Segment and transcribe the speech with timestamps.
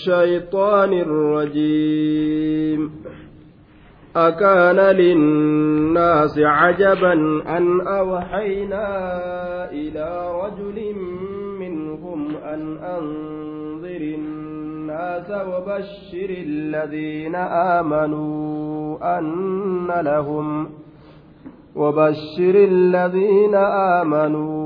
[0.00, 2.90] الشيطان الرجيم.
[4.16, 7.12] أكان للناس عجبا
[7.56, 8.86] أن أوحينا
[9.70, 10.94] إلى رجل
[11.60, 17.34] منهم أن أنذر الناس وبشر الذين
[17.78, 20.68] آمنوا أن لهم
[21.76, 23.54] وبشر الذين
[24.00, 24.59] آمنوا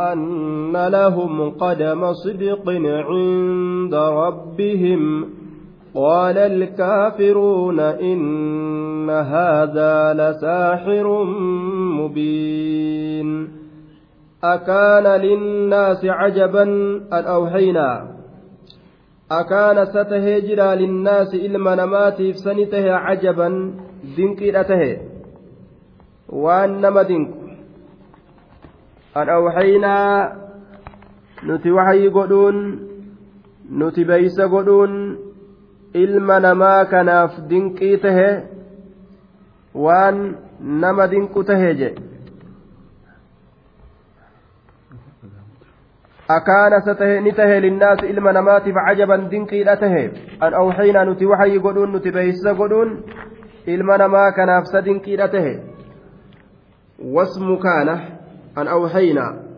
[0.00, 2.70] أن لهم قدم صدق
[3.10, 5.24] عند ربهم.
[5.94, 11.24] قال الكافرون إن هذا لساحر
[12.00, 13.48] مبين.
[14.44, 16.62] أكان للناس عجبا
[17.12, 18.20] أن أوحينا.
[19.32, 23.74] أكان ستهجر للناس إلما نماتي سنته عجبا
[24.18, 24.98] دنكيرته
[26.28, 27.39] وأن نمدنك
[29.22, 29.96] أن أوحينا
[31.44, 32.56] نتي وحي قدون
[33.72, 34.92] نتي بيس قدون
[35.94, 38.28] ilma namaa kanaaf dinqii tahe
[39.74, 40.18] waan
[40.82, 41.88] nama dinqu tahe je
[46.36, 50.04] akaana sa tahe ni tahe linnaasi ilma namaatiif cajaban dinqiidha tahe
[50.48, 52.94] an awxaynaa nuti waxayi godhuun nuti beeysisa godhuun
[53.66, 54.80] ilma namaa kanaaf sa
[58.60, 59.50] an awxaynaa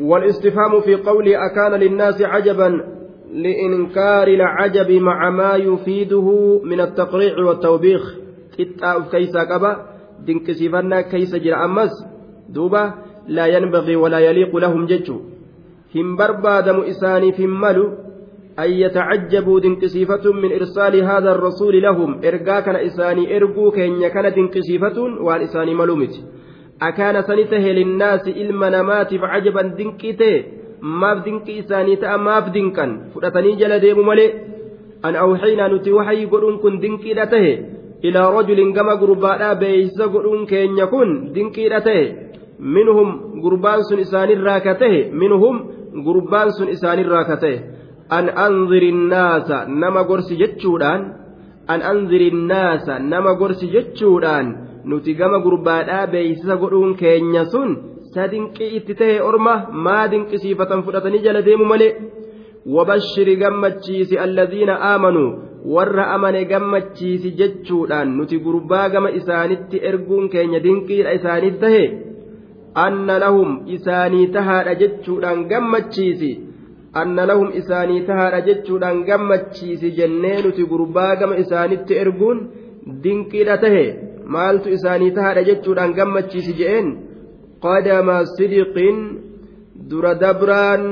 [0.00, 2.84] والاستفهام في قوله أكان للناس عجبا
[3.32, 8.02] لإنكار العجب مع ما يفيده من التقريع والتوبيخ.
[8.58, 9.86] قطع كيس قبا
[10.26, 11.90] دنكسفنا كيس جرى أمس
[12.48, 12.94] دوبا
[13.28, 15.20] لا ينبغي ولا يليق لهم ججو.
[15.94, 17.86] هم بربادم إساني في ملو
[18.58, 22.20] أن يتعجبوا دنكسيفة من إرسال هذا الرسول لهم.
[22.24, 26.14] إرقا كان إساني إرقو كين كان دنكسيفة وان إساني ملومت.
[26.80, 30.44] akaana sanita helinnaasi ilma namaatiif cajaban dinqii ta'e
[30.80, 32.90] maaf dinqii isaanii ta'a maaf dinqan.
[33.12, 34.34] Fudhatanii jala deemu malee
[35.02, 37.52] an awxiinaa nuti waxay godhuun kun dinqiidha tahe
[38.02, 42.04] ilaa rajulin gama gurbaadhaa beeysisa godhuun keenya kun dinqiidha tahe.
[42.58, 43.08] Minhum
[43.42, 45.56] gurbaan sun isaanirraa ka tahe minhum
[46.04, 47.56] gurbaan sun isaanirraa ka tahe.
[48.08, 51.02] An anziri innaasa nama gorsi jechuudhaan
[51.72, 57.70] an anziri innaasa nama gorsi jechuudhaan nuti gama gurbaadhaa beeysisa godhuun keenya sun
[58.14, 59.54] ta dinqii itti tahe orma
[59.86, 61.92] maa dinqisiifatan fudhatanii jala deemu malee?
[62.74, 65.34] Wabashiri gammachiisi alladhiina aamanuu
[65.74, 71.84] warra amane gammachiisi jechuudhaan nuti gurbaa gama isaanitti erguun keenya dinqiidha isaaniif tahe?
[72.86, 76.32] Anna lahum isaanii tahaadha jechuudhaan gammachiisi.
[77.02, 82.42] Anna lahum isaanii tahaadha jechuudhaan gammachiisi jennee nuti gurbaa gama isaanitti erguun
[83.04, 83.86] dinqiidha tahe
[84.34, 86.88] maaltu isaanii tahaadha jechuudhaan gammachiisi je'een
[87.64, 88.98] qadama sidiqin
[89.90, 90.82] dura dabraan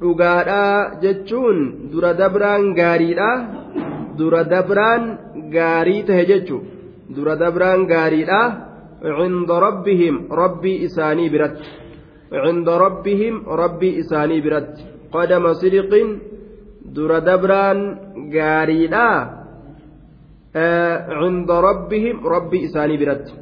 [0.00, 1.58] dhugaadhaa jechuun
[1.92, 3.30] dura dabraan gaariidha
[4.18, 5.02] dura dabraan
[5.56, 6.58] gaarii tahe jechu
[7.16, 8.40] dura dabraan gaariidha
[9.18, 11.68] cinda rabbihim rabbii isaanii biratti
[12.44, 14.82] cinda rabbihim rabbii isaanii biratti
[15.14, 16.08] qadama sidiqin
[16.96, 17.78] dura dabraan
[18.36, 19.08] gaariidha
[20.56, 23.32] cinda rabbihim rabbii isaanii biratti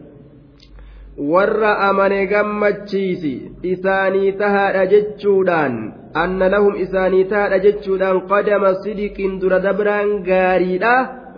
[1.33, 3.35] warra amane gammachiisi
[3.73, 5.75] isaanii tahaadha jechuudhaan
[6.23, 10.95] anna lahum isaanii tahaadha jechuudhaan qadama sidiqin dura dabraan gaariidha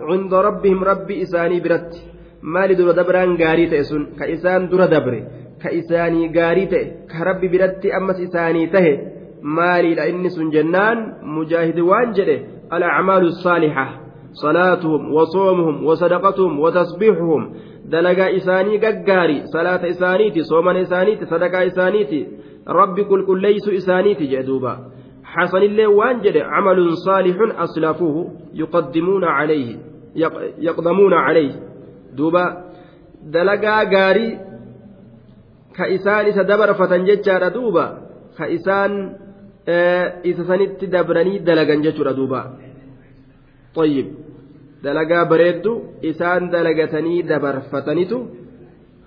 [0.07, 1.99] cinda rabbihim rabbi isaanii biratti
[2.53, 5.19] maali dura dabraan gaarii ta'e sun ka isaan dura dabre
[5.61, 8.93] ka isaanii gaarii ta'e ka rabbi biratti ammas isaanii tahe
[9.57, 10.97] maaliidha inni sun jennaan
[11.37, 12.37] mujaahidi waan jedhe
[12.75, 13.85] alacmaalu saalixa
[14.32, 17.52] صلاتهم وصومهم وصدقتهم وتسبيحهم
[17.92, 22.20] dalagaa isaanii gaggaari salaata isaaniiti soomana isaaniiti sadaqaa isaaniiti
[22.78, 24.72] rabbi qulqulleeysu isaaniiti jedhe duuba
[25.34, 28.22] xasanillee waan jedhe camalun saalixun aslafuuhu
[28.60, 29.74] yuqaddimuuna calayhi
[30.68, 31.54] yaqdamuuna calayhi
[32.18, 32.44] duuba
[33.34, 34.32] dalagaa gaarii
[35.76, 37.84] ka isaan isa dabarfatan jechaadha duuba
[38.38, 38.92] ka isaan
[40.30, 42.40] isa sanitti dabranii dalagan jechuudha duuba
[43.77, 44.07] طيب
[44.83, 45.71] dalagaa bareeddu
[46.01, 48.17] isaan dalagatanii dabarfatanitu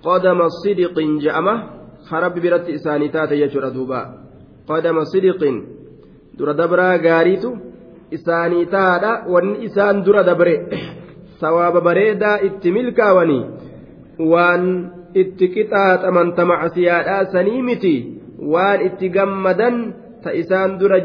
[0.07, 1.55] qadama sidiqin je'ama
[2.11, 4.01] harabbi biratti isaanii taate jechuudha duuba
[4.71, 5.57] qadama sidiqin
[6.39, 7.51] dura dabraa gaariitu
[8.17, 10.55] isaanii taadha wanni isaan dura dabre
[11.41, 13.45] sawaaba bareedaa itti milkaawanii
[14.33, 14.65] waan
[15.23, 17.97] itti qixaaxaman ta macsiyaadhaa sanii miti
[18.53, 19.77] waan itti gammadan
[20.23, 20.99] ta isaan dura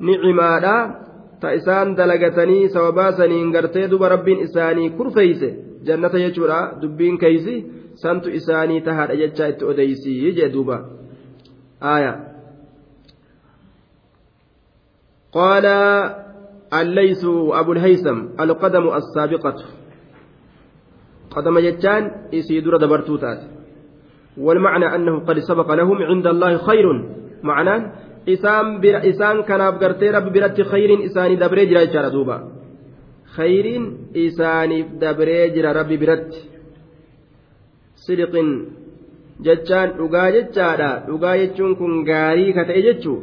[0.00, 0.74] jirtu
[1.40, 5.50] ta isaan dalagatanii sababaa saniin gartee duba rabbiin isaanii kurfeeyse
[5.86, 7.54] jannata jechuudha dubbiin keeysi
[7.94, 10.78] santu isaanii tahaadha jechaa itti odeysii jee duuba
[11.92, 12.14] aaya
[15.32, 15.66] قال
[16.72, 17.24] الليث
[17.60, 19.54] أبو الهيثم القدم السابقة
[21.30, 22.02] قدم جتان
[22.32, 23.40] يسيدور دبرتوتات
[24.38, 26.86] والمعنى أنه قد سبق لهم عند الله خير
[27.42, 27.92] معناه
[28.32, 32.36] إسان بر إسان كان أبقرتي رب برت خير إساني دبري جرا جرا دوبا
[33.36, 33.66] خير
[34.24, 36.30] إساني دبري جرا رب برت
[38.06, 38.34] صدق
[39.46, 43.18] jechaan dhugaa jechaadha dhugaa jechuun kun gaarii ka ta'e jechuu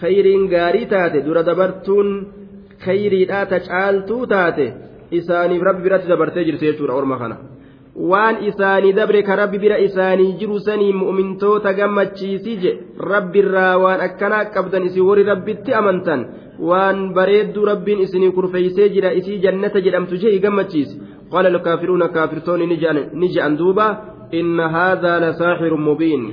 [0.00, 2.08] khayriin gaarii taate dura dabartuun
[2.84, 4.66] khayriidhaa ta caaltuu taate
[5.18, 7.36] isaaniif rabbi biratti dabartee jirti jechuudha orma kana
[7.94, 12.70] waan isaanii dabre ka rabbi bira isaanii jiru sanii mu'mintoota gammachiisii je
[13.12, 16.22] rabbirraa waan akkanaa qabdan isin warri rabbitti amantan
[16.70, 21.00] waan bareedduu rabbiin isinii kurfeeysee jira isii jannata jedhamtu jee gammachiisi
[21.32, 23.86] qaala alkaafiruuna kaafirtoonni ni je'an duuba
[24.40, 26.24] inna haadhaa lasaaxirun mubiin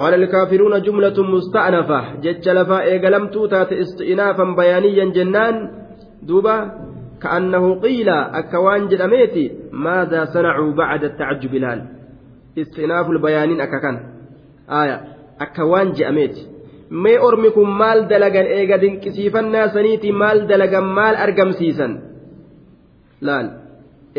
[0.00, 5.54] قال الكافرون جملة مستأنفة جج لفا إيقلمتو تات استئنافا بيانيا جنان
[6.22, 6.56] دوبا
[7.22, 11.86] كأنه قيل أكوان جدميتي ماذا صنعوا بعد التعجب الآن
[12.58, 13.96] استئناف البيانين أككان
[14.70, 15.00] آية
[15.40, 16.46] أكوان جأميتي
[16.90, 21.92] mee ormi kun maal dalagan eega dinqisiifannaa saniiti maal dalagan maal argamsiisan
[23.26, 23.46] laal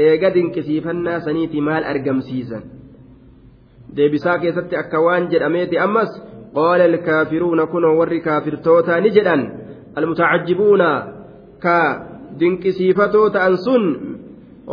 [0.06, 2.64] eega dinqisiifannaa saniiti maal argamsiisan
[3.96, 6.12] deebisaa keessatti akka waan jedhameeti ammas
[6.58, 9.42] qaala alkaafiruuna kunoo warri kaafirtootaa ni jedhan
[10.00, 10.90] almutacajjibuuna
[11.64, 11.78] ka
[12.40, 13.84] dinqisiifatoo ta'an sun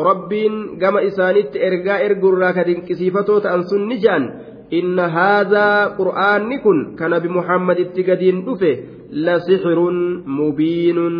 [0.09, 4.25] rabbiin gama isaanitti ergaa ergurraa ka dinqisiifatoo ta'an sun ni jedhan
[4.71, 8.73] inna haadhaa qur'aanni kun ka nabi muhammad itti gadiin dhufe
[9.11, 11.15] lasixirun mubiinun.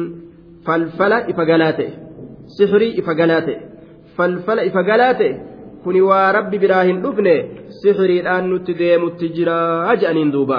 [0.65, 1.93] Falfala ifa galaa ta'e.
[2.57, 3.57] Sixirii ifa galaa ta'e.
[4.17, 5.33] Falfala ifa galaa ta'e.
[5.85, 7.35] Kuni waa rabbi biraa hin dhufne
[7.81, 9.59] sixiriidhaan nutti deemutti jira
[9.95, 10.59] jedhaniin duuba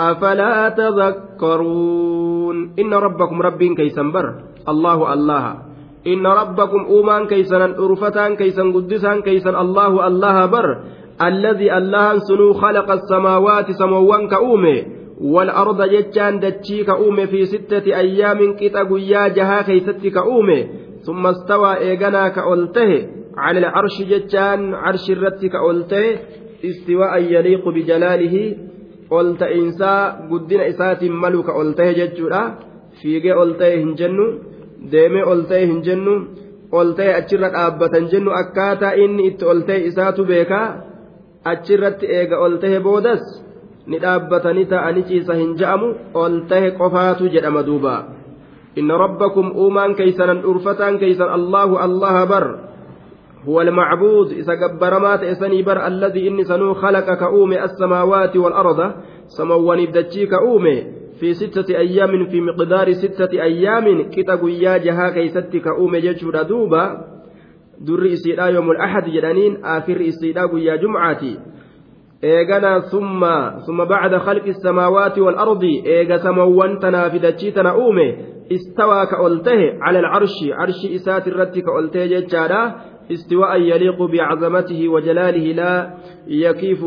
[0.00, 4.26] أفلا تذكرون؟ إن ربكم رب كيسن بر.
[4.68, 5.44] الله الله.
[6.06, 10.68] إن ربكم أومان كيسن أرفتان كيسن قدسان كيسن الله الله بر.
[11.20, 14.76] الذي الله سنو خلق السماوات سموان كأومي
[15.20, 20.60] والأرض جتان دتشي كأومي في ستة أيام كتا قيا جها كيست كأومي.
[21.04, 23.06] ثم استوى إيغنا كأولته.
[23.36, 26.18] على العرش جتان عرش الرت كأولته.
[26.64, 28.56] استواء يليق بجلاله.
[29.18, 32.42] Ol ta'iinsaa guddina isaatiin malu ka ol ta'e jechuudha
[33.00, 34.26] fiigee ol ta'e hin jennu
[34.92, 36.14] deemee ol ta'e hin jennu
[36.78, 40.66] ol ta'e achirra dhaabbatan jennu akkaataa inni itti ol ta'e isaatu beekaa
[41.52, 43.22] achirratti eega ol ta'e boodas
[43.86, 45.88] ni dhaabbatanii ta'anii ciisa hin ja'amu
[46.22, 47.94] ol ta'e qofaatu jedhama duuba
[48.76, 52.44] inna rabbakum uumaan keeysanan dhurfataan keeysan allahu allaha bar
[53.48, 58.92] هو المعبود إذا قبرمات إسني بر الذي إني سنو خلق كأومي السماوات والأرض.
[59.26, 60.86] سمواني بدتشي كأومي
[61.20, 64.10] في ستة أيام في مقدار ستة أيام.
[64.10, 66.84] كتاب يا جها كيست كأومي ججر دوبا
[67.80, 71.38] در إسيدا يوم الأحد جدانين آخر إسيدا يا جمعاتي.
[72.22, 78.06] eegana summa summa bacda khalqi الsamaawaati waalardi eega samawwan tanaa fi dachii tana uume
[78.48, 80.52] istawaa ka ol tahe cala alcarshi
[83.12, 85.74] استواء يليق بعظمته وجلاله لا
[86.26, 86.82] يكيف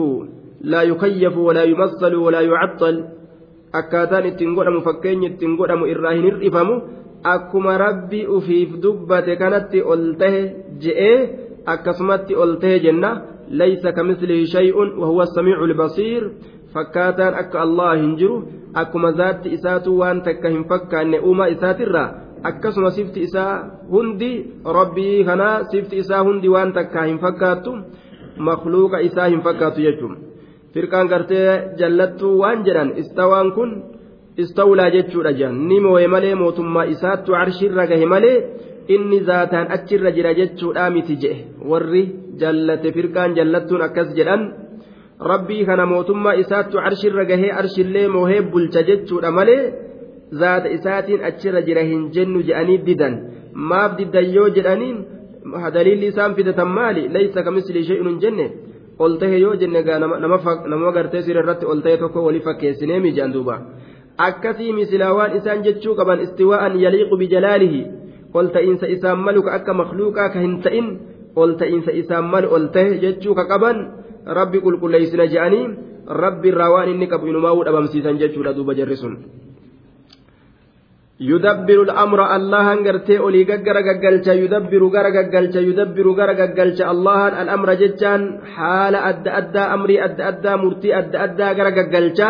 [0.61, 2.95] لا يكيف ولا يمثل ولا يعطل
[5.89, 6.75] irraa hin hir'ifamu
[7.23, 10.41] akkuma rabbi ufiif dubbate kanatti ol tahe
[10.83, 11.17] je'ee
[11.73, 13.11] akkasumatti ol tahe jenna
[13.49, 16.23] laysa kamislihi shay'un wahuwa samiicu lbasiir
[16.73, 18.37] fakkaataan akka allah hin jiru
[18.73, 22.09] akkuma zaatti isaatu waan takka hin fakkaanne uumaa isaatirraa
[22.49, 23.53] akkasuma sifti isaa
[23.93, 24.31] hundi
[24.77, 27.73] rabbii kanaa sifti isaa hundi waan takkaa hin fakkaattu
[28.47, 30.17] makluuqa isaa hin fakkaattu jechuun
[30.73, 33.71] firqaan gartee jallattuu waan jedhan istawaan kun
[34.45, 38.35] istawlaa jechuudha jedhan ni mooye malee mootummaa isaattu arshiirra gahe malee
[38.95, 42.03] inni zaataan achirra jira jechuudha miti jedhe warri
[42.41, 44.43] jallate firqaan jallattuun akkas jedhan
[45.31, 49.63] rabbii kana mootummaa isaattu arshirra gahee arshillee moohee bulcha jechuudha malee.
[52.87, 53.13] Didan
[53.53, 54.97] maaf diddan yoo jedhaniin
[55.75, 58.45] daliilli isaan fidatan maali laysa kamisli shay'un hin jenne
[58.99, 59.79] ol tahe yoo jenne
[60.71, 63.55] nama gartee sira irratti ol tahe tokko walii fakkeessinee miijaan duuba
[64.27, 67.81] akkasii misilaa waan isaan jechuu qaban istiwaa'an yaliiqu bijalaalihi
[68.33, 70.87] ol ta'iinsa isaan malu ka akka makluuqaa ka hin ta'in
[71.35, 73.77] ol ta'iinsa isaan malu ol ta'e jechuu ka qaban
[74.39, 75.65] rabbi qulqulleeysina je'anii
[76.23, 79.17] rabbi irraa waan inni qabu inumaa'uu dhabamsiisan jechuudha duuba jarri sun
[81.29, 87.73] yudabbiru al'amra allahan gartee olii gaggara gaggalcha yudabbiru gara gaggalcha yudabbiru gara gaggalcha allahan al'amra
[87.81, 88.21] jechaan
[88.55, 92.29] haala adda addaa amrii adda addaa murtii adda addaa gara gaggalcha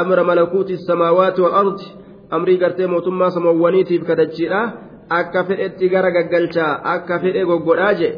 [0.00, 1.86] amra malakuuti samaawaati wal ardi
[2.36, 4.60] amrii gartee mootummaa samoowwaniitiif kadachiidha
[5.20, 8.10] akka fedhetti gara gaggalcha akka fedhe goggodhaa je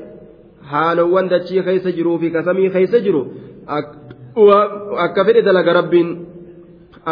[0.70, 3.22] haalowwan dachii keessa jiruu fi kasamii keessa jiru
[5.06, 6.08] akka fedhe dalaga rabbiin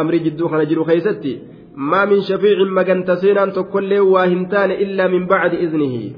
[0.00, 1.32] amrii jidduu kana jiru keessatti
[1.76, 6.10] ما من شفيع مجنت سينان تكل واهنتان إلا من بعد إذنه.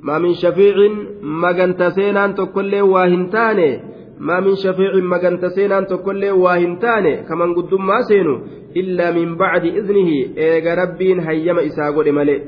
[0.00, 0.76] ما من شفيع
[1.22, 3.80] مجنت سينان تكل واهنتان.
[4.18, 7.04] ما من شفيع مجنت سينان تكل واهنتان.
[7.28, 8.34] كمن قدم ما سينو
[8.76, 10.10] إلا من بعد إذنه.
[10.38, 12.40] إيجا ربين هيما إساقود ملئ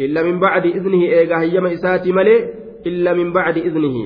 [0.00, 2.44] إلا من بعد إذنه إيجا هيما إساتي ملئ
[2.86, 3.96] إلا من بعد إذنه.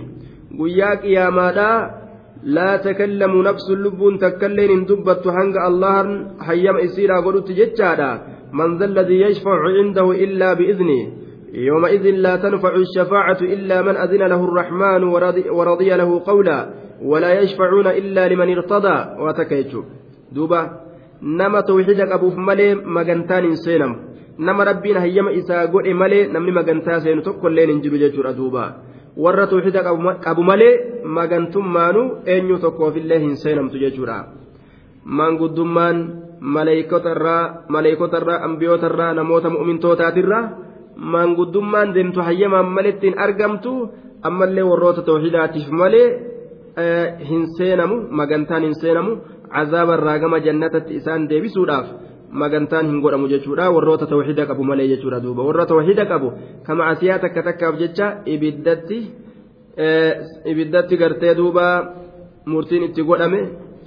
[0.61, 1.98] قياك يا ماذا
[2.43, 8.11] لا تكلم نفس اللب تكلين دبت هنگ الله حيم إسيرا قلت جتشادا
[8.53, 11.03] من ذا الذي يشفع عنده إلا بإذنه
[11.53, 15.03] يومئذ لا تنفع الشفاعة إلا من أذن له الرحمن
[15.51, 16.59] ورضي, له قولا
[17.03, 19.83] ولا يشفعون إلا لمن ارتضى وتكيتشو
[20.33, 20.61] دوبا
[21.23, 23.93] نما توحيدك أبو ملي مغنتان سينم.
[24.39, 28.65] نما ربنا هيم إسا قل ملي نمني مغنتا سينو تقول لين جيتشو دوبا.
[29.25, 29.81] Warra tawxiida
[30.27, 30.73] qabu malee
[31.19, 32.03] magantummaanu
[32.35, 34.17] eenyu tokkoofillee hin seenamtu jechuudha
[35.19, 35.97] manguddummaan
[36.57, 40.45] maleeykotarraa ambiyootarraa namoota mu'mintootaatiirraa
[41.15, 43.73] manguddummaan deemtu hayyamaan maleettiin argamtu
[44.29, 46.07] ammallee warroota tawxiidaatiif malee
[47.31, 49.13] hin seenamu magantaan hin seenamu
[49.55, 51.87] cazaabarraa gama jannatatti isaan deebisuudhaaf.
[52.31, 56.33] Magantaan hin godhamu jechuudha warroota tawxiida qabu malee jechuudha duuba warra tawxiida qabu
[56.67, 58.99] kama asiyaa takka takkaaf jecha ibiddatti
[60.45, 61.65] ibiddatti gartee duuba
[62.47, 63.41] murtiin itti godhame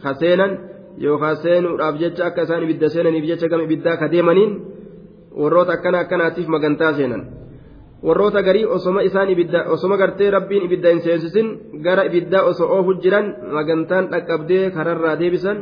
[0.03, 0.51] kaseenan
[0.97, 4.51] yookaan seenuudhaaf jecha akka isaan ibidda seenaniif jecha gama ibiddaa ka deemaniin
[5.41, 7.23] warroota akkana akkanaatiif magantaa seenan
[8.03, 11.47] warroota garii osoma isaan ibidda osoma gartee rabbiin ibidda hin seensisin
[11.85, 15.57] gara ibiddaa osoo oofu jiran magantaan dhaqqabdee kararraa deebisan.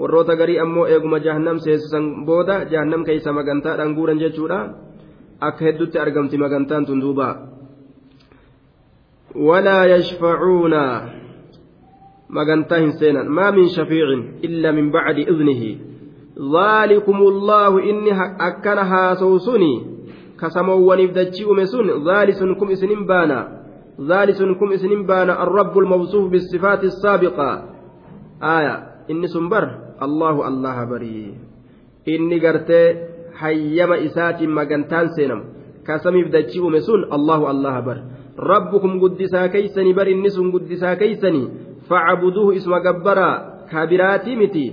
[0.00, 4.58] Warroota garii ammoo eeguma jahannam seesisan booda jahannam keeysa magantaadhaan guuran jechuudha
[5.40, 7.28] akka heddutti argamti magantaan tun duuba
[9.48, 10.82] walaa yashfacuuna
[12.28, 15.72] magantaa hin seenan maa min shafiicin illa min bacdi idnihi
[16.34, 18.10] ذلكم الله إني
[18.40, 19.74] أكن هاسوسني
[20.40, 23.62] كسمووني بدتشي أمسون ذالسكم إسنين بانا
[24.00, 27.50] ذالسكم إسنين بانا الرب الموصوف بالصفات السابقة
[28.42, 29.64] آية إني سنبر
[30.00, 31.34] allahu allaha barii
[32.06, 32.96] inni gartee
[33.40, 35.44] hayyama isaatiin magantaan seenamu
[35.86, 37.98] kasamiif dachii uume sun allahu allaha bar
[38.50, 41.46] rabbukum guddisaa keeysanii bar inni sun guddisaa keeysanii
[41.88, 44.66] facbuduuhu isuma gabbaraa kabiraatii miti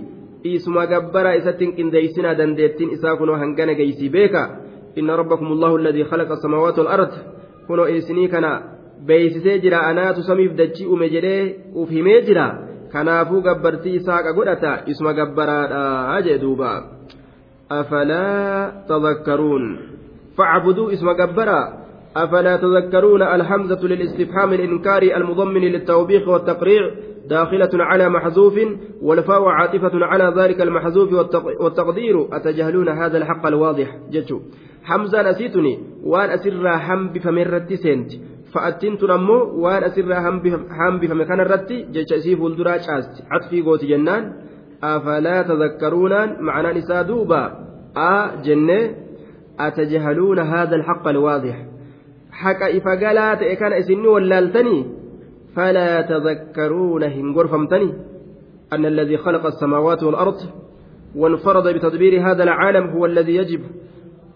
[0.44, 4.44] isuma gabbaraa isatti hin qindeeysinaa dandeettiin isaa kunoo hangana geeysii beeka
[5.00, 7.14] inna rabbakum allahu alladii khalaqa asamaawaati walard
[7.68, 8.52] kunoo isinii kana
[9.08, 11.42] beeysisee jira anaatu samiif dachii uume jedhee
[11.76, 12.46] uf himee jira
[12.94, 16.72] kanaafuu gabbartii isaaqa godhata isuma gabbaraadha jee duuba.
[17.70, 19.66] Afalaa tadakkaruun
[20.38, 21.82] facbuduu isuma gabbara.
[22.18, 26.92] أفلا تذكرون الحمزة للاستفهام الإنكاري المضمن للتوبيخ والتقريع
[27.30, 28.60] داخلة على محذوف
[29.02, 31.14] والفاء عاطفة على ذلك المحذوف
[31.60, 34.40] والتقدير أتجهلون هذا الحق الواضح جتشو
[34.84, 38.12] حمزة نسيتني وأن أسر حم بفمرة سنت
[38.54, 40.22] waan asirraa
[40.80, 44.24] hambifame kanarratti jecha isii fuulduraa caasti catfii gooti jennaan
[44.82, 47.42] afalaa tadakkaruunaan ma'anaan isaa duuba
[47.96, 48.14] a
[48.46, 48.84] jennee
[49.58, 51.56] atajahaluuna haadha alhaqa alwaadix
[52.44, 54.86] haqa ifa galaa ta'e kana isinni wallaaltanii
[55.56, 57.94] falaa tadakkaruuna hin gorfamtanii
[58.74, 60.40] أن الذي خلق السماوات والأرض
[61.16, 63.62] وانفرد بتدبير هذا العالم هو الذي يجب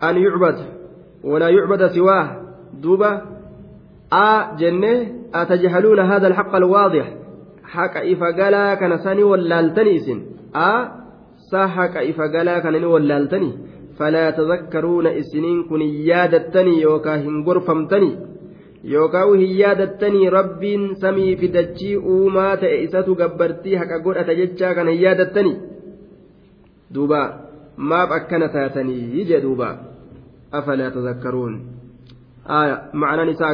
[0.04, 0.58] أن يعبد
[1.24, 2.28] ولا يعبد سواه
[2.84, 3.22] دوبة
[4.18, 4.92] a jenne
[5.42, 7.06] atajahaluuna hada alhaqa alwaadix
[7.76, 10.20] haqa ifa galaa kana sani wallaaltanii isin
[10.54, 10.70] a
[11.50, 13.54] sa haqa ifa galaa kana ni wallaaltanii
[13.98, 18.16] falaa tadakkaruuna isiniin kun hin yaadattanii yookaa hin gorfamtanii
[18.94, 25.06] yookaa hin yaadattanii rabbiin samii fidachii uumaa ta'e isatu gabbartii haqa godhata jechaa kana hin
[25.06, 25.56] yaadattanii
[26.98, 27.22] duuba
[27.94, 29.72] maaf akkana taatanii jee duuba
[30.60, 31.56] afalaa tadakkaruun
[32.94, 33.54] معنى نساء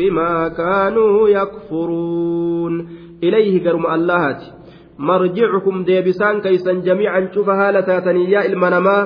[0.00, 2.88] بما كانوا يكفرون
[3.22, 4.42] إليه كرم اللهات
[4.98, 8.98] مرجعكم ديبسان كيسا جميعا شوف هالتاتني يا المنما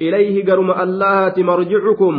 [0.00, 2.14] إليه قرم الله مرجعكم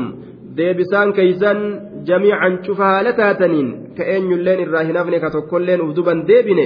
[3.19, 6.65] taataniin ka eenyulleen irraa hin hafne ka tokkolleen uf duban deebine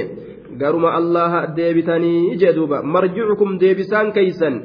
[0.62, 4.56] garuma allaha deebitanii jee duuba marjicukum deebisaan keeysan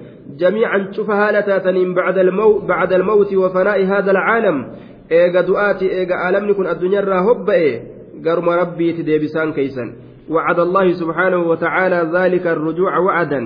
[0.40, 4.58] jamiican cufa haala taataniin bacda almawti wa fanaa'i haada alcaalam
[5.11, 7.71] eega du'aati eega aalamni kun addunyaarraa hobba'e
[8.23, 9.90] garuma rabbiiti deebisaan keeysan
[10.30, 13.42] وعد الله سبحانه وتعالى ذلك الرجوع وعدا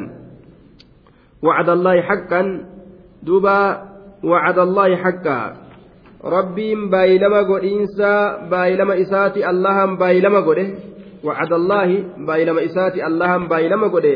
[1.42, 2.42] وعد الله حقا
[3.26, 3.58] duuba
[4.22, 5.38] wacada allaahi xaqqa
[6.22, 8.10] rabbiin baay'ilama godhiinsa
[8.50, 10.66] baay'ilama isaati allahan baay'ilama godhe
[11.26, 14.14] wacada allaahi baay'ilama isaati allahan baay'ilama godhe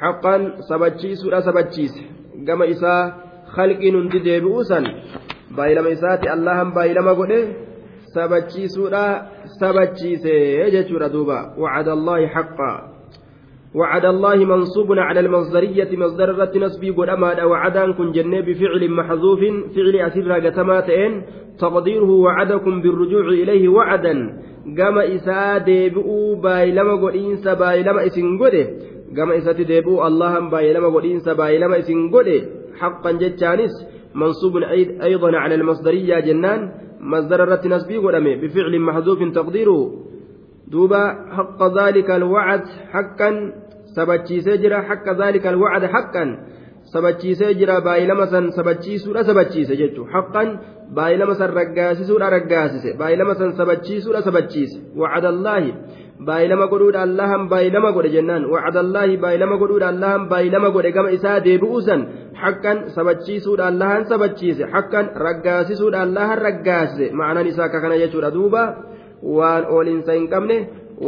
[0.00, 2.00] haqqan sabachiisuudha sabachiise
[2.48, 3.02] gama isaa
[3.56, 4.84] khalqiin hundi deebi'uusan
[5.56, 7.40] baay'ilama isaati allahan baay'ilama godhe
[8.14, 9.04] sabachiisuudha
[9.60, 11.38] sabachiise jechuudha duuba.
[11.56, 12.98] Wacada allaahi xaqqa
[13.74, 19.40] وعد الله منصوب على المصدرية مصدر نسبي قد أماد وعدا كن جنة بفعل محذوف
[19.74, 21.22] فعل أسر قتماتين
[21.58, 24.14] تقديره وعدكم بالرجوع إليه وعدا
[24.78, 28.66] قام إساء ديبؤوا بايلما قد إنسا بايلما إسن قده
[29.16, 32.40] قام إساء ديبؤوا اللهم بايلما قد إنسا بايلما إسن قده
[32.80, 33.72] حقا جتانس
[34.18, 34.56] منصوب
[35.08, 36.60] أيضا على المصدرية جنان
[37.00, 39.80] مصدر الرت نسبي قد بفعل محذوف تقديره.
[40.72, 41.02] دوبا
[41.36, 43.30] حق ذلك الوعد حقا
[43.96, 46.24] سبتشيسee jira حق ذلك الوعد حقا.
[46.92, 50.48] Sabachiisee jira baay'ilama san sabachiisuudha sabachiise jechuudha haqqan
[50.96, 52.96] baay'ilama san raggaasisuudha raggaasise.
[53.00, 54.76] Baay'ilama san sabachiisuudha sabachiise.
[54.96, 55.74] Wacadallaahi
[56.28, 58.48] baay'ilama godhuudha allahan baay'ilama godhe jennaan.
[58.54, 62.06] Wacadallaahi baay'ilama godhuudha allahan baay'ilama godhe gama isaa deebi'uu san
[62.42, 64.64] haqqan sabachiisuudha allahan sabachiise.
[64.74, 67.12] Haqqan raggaasisuudha allahan raggaasise.
[67.12, 68.30] Ma'anaan isaa akka kana jechuudha.
[68.38, 68.64] Duuba.
[69.22, 70.56] waan oolinsa hin qabne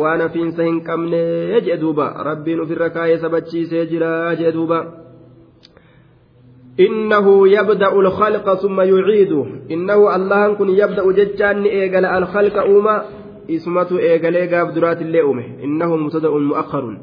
[0.00, 1.20] waan hafiinsa hin qabne
[1.66, 2.06] jee duuba.
[2.28, 4.78] Rabbiin ofirra kaayee sabachiisee jira jee duuba
[6.80, 9.46] إنه يبدأ الخلق ثم يعيده.
[9.70, 13.02] إنه الله كن يبدأ ججان إيجل الخلق أوما
[13.50, 15.44] اسمته إيجل قاب درات اللي أومه.
[15.64, 16.98] إنه مبتدأ مؤخر.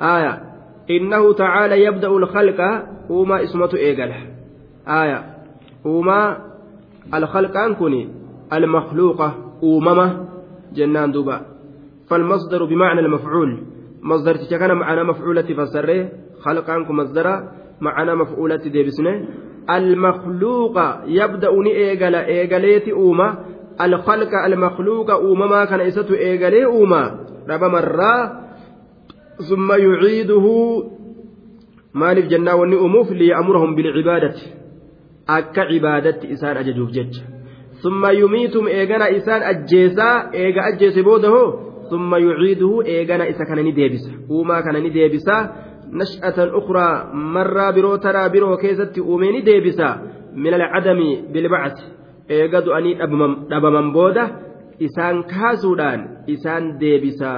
[0.00, 0.42] آية.
[0.90, 2.60] إنه تعالى يبدأ الخلق
[3.10, 4.12] أوما اسمته إيجل
[4.88, 5.24] آية.
[5.86, 6.38] أوما
[7.14, 8.08] الخلق أنكني
[8.52, 10.28] المخلوقة أوممة
[10.74, 11.40] جنان دوبا.
[12.10, 13.62] فالمصدر بمعنى المفعول.
[14.02, 16.08] مصدر تشكنا معنا مفعولة فسره.
[16.40, 17.42] خلق عنكم مصدر
[17.81, 19.25] معنا مفعولة ديبسنه
[19.69, 23.37] المخلوق يبدأ إيجال إيجاليتي أوما
[23.81, 27.03] الخلق المخلوق أوما ما كان إسته إيجالي أوما
[27.49, 28.13] ربا مرة
[29.49, 30.45] ثم يعيده
[31.93, 34.45] maaliif jennaa wanni uumuuf liya'murahum bilcibaadati
[35.37, 37.23] akka cibaadatti isaan ajajuuf jecha
[37.81, 41.33] ثم يميتم إيغانا إسان أجيسا إيغا أجيس بوده
[41.89, 45.37] ثم يعيده إيغانا إسا كان نديبسا وما كان نديبسا
[45.92, 50.00] نشأة أخرى مرة برو ترى برو كيست أومي نديبسا
[50.34, 51.00] من العدم
[51.32, 51.76] بالبعث
[52.30, 52.94] إيغا دؤني
[53.50, 54.26] دبمن بوده
[54.82, 57.32] إسان كاسودان إسان ديبسا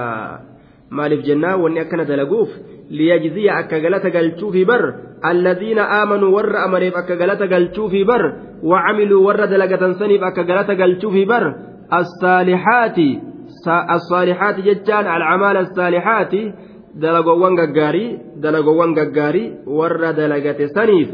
[0.89, 2.49] maaliif jennaa wanni akkana dalaguuf
[2.89, 4.81] liyajziya akka galata galchuufi bar
[5.21, 8.23] alladhiina aamanuu warra amaneef akka galata galchuufi bar
[8.71, 11.43] wacamiluu warra dalagatan saniif akka galata galchuufi bar
[11.99, 13.09] assaalixaati
[13.95, 16.41] assaalixaati jechaan alcamaala assaalixaati
[17.03, 18.09] dalagowwan gaggaarii
[18.43, 19.47] dalagowwan gaggaarii
[19.79, 21.09] warra dalagate saniif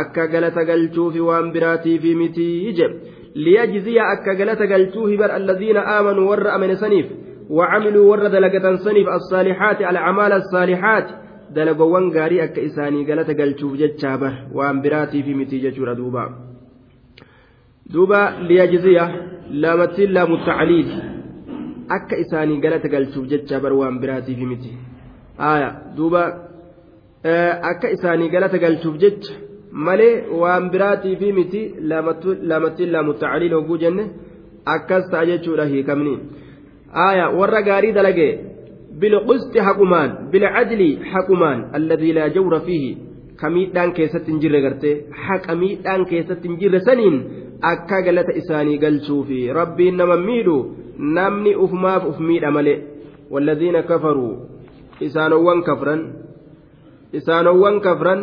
[0.00, 2.96] akka galata galchuufi waan biraatiifi mitii jedhe
[3.44, 7.08] liyajziya akka galata galchuufi bar alladhiina aamanuu warra amane saniif
[7.50, 11.06] وعملوا ورد لقة صنف الصالحات الأعمال الصالحات
[11.54, 16.24] دلقوان غاري أكا إساني قالت قلتشوف جتشابه وأنبراتي في متيجة دوبا
[17.92, 19.06] دوبا ليجزية
[19.50, 20.88] لا متل لا متعليل
[21.90, 24.72] أكا إساني قالت قلتشوف جتشابه وأنبراتي في متي
[25.40, 26.22] آية دوبا
[27.70, 29.28] أكا إساني قالت قلتشوف جتش
[29.86, 31.60] malee waan biraatii fi miti
[32.50, 34.04] lamatti laa mutacaliil hogguu jenne
[34.74, 36.14] akkas ta'a jechuudha hiikamni
[36.96, 38.38] آية ورا غاري دلقي
[39.00, 42.96] بالقسط حكمان بالعدل حكمان الذي لا جور فيه
[43.40, 44.94] kamiidhaan keessatti hin jirre gartee
[45.26, 47.16] haqa miidhaan keessatti hin jirre saniin
[47.70, 50.54] akka galata isaanii galchuufi rabbiin nama miidhu
[51.16, 52.78] namni ufumaaf uf miidha malee
[53.34, 54.32] walladhiina kafaruu
[55.00, 56.02] isaanowwan kafran
[57.12, 58.22] isaanowwan kafran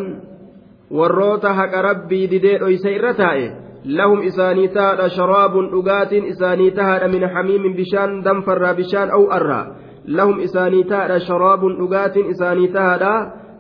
[0.91, 3.45] warroota haqa rabbii didee dhoysa irra taa'e
[3.85, 9.65] lahum isaanii tahaadha sharaabun dhugaatiin isaanii tahaadha min hamiimin bishaan danfarraa bishaan aw'arraa
[10.07, 13.13] lahum isaanii tahaadha sharaabun dhugaatiin isaanii tahaadha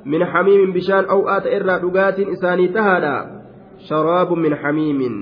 [0.05, 3.15] min hamiimin bishaan aw'aa ta'erraa dhugaatiin isaanii tahaadha
[3.89, 5.15] sharaabun min hamiimin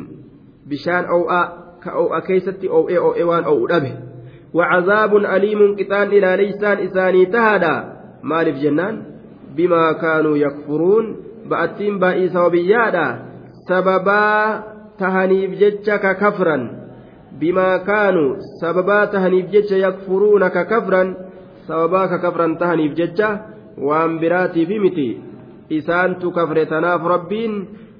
[0.69, 1.43] bishaan aw'aa
[1.83, 4.10] ka aw'a keessatti oo'ee oo'ee waan oo'u dhabe
[4.53, 7.75] وعذاب أليم قطان إلى ليسان إساني تهادا
[8.23, 8.95] مالف جنان
[9.55, 11.05] بما كانوا يكفرون
[13.67, 14.63] sababaa
[14.97, 16.63] tahaniif jecha ka kafran
[17.39, 21.15] bimaa kaanu sababaa tahaniif jecha yakfuruuna ka kafran
[21.67, 23.29] sababaa ka kafran tahaniif jecha
[23.77, 25.09] waan biraatiifi miti
[25.69, 27.53] isaantu kafre tanaaf rabbiin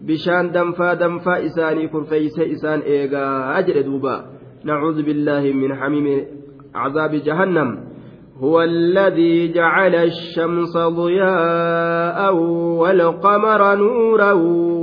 [0.05, 4.15] bishaan danfaa danfaa isaanii kurfeeyse isaan eegaa jedhe duuba
[4.63, 6.15] nacuudhu billaahi min xamiimi
[6.73, 7.91] cazaabi jahannam
[8.41, 12.35] هو الذي جعل الشمس ضياء
[12.81, 14.31] والقمر نورا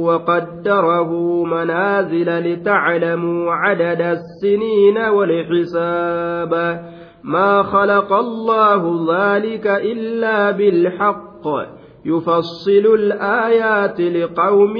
[0.06, 1.10] وقدره
[1.44, 6.82] منازل لتعلموا عدد السنين والحساب.
[7.24, 11.44] ما خلق الله ذلك إلا بالحق.
[12.04, 14.76] يفصل الآيات لقوم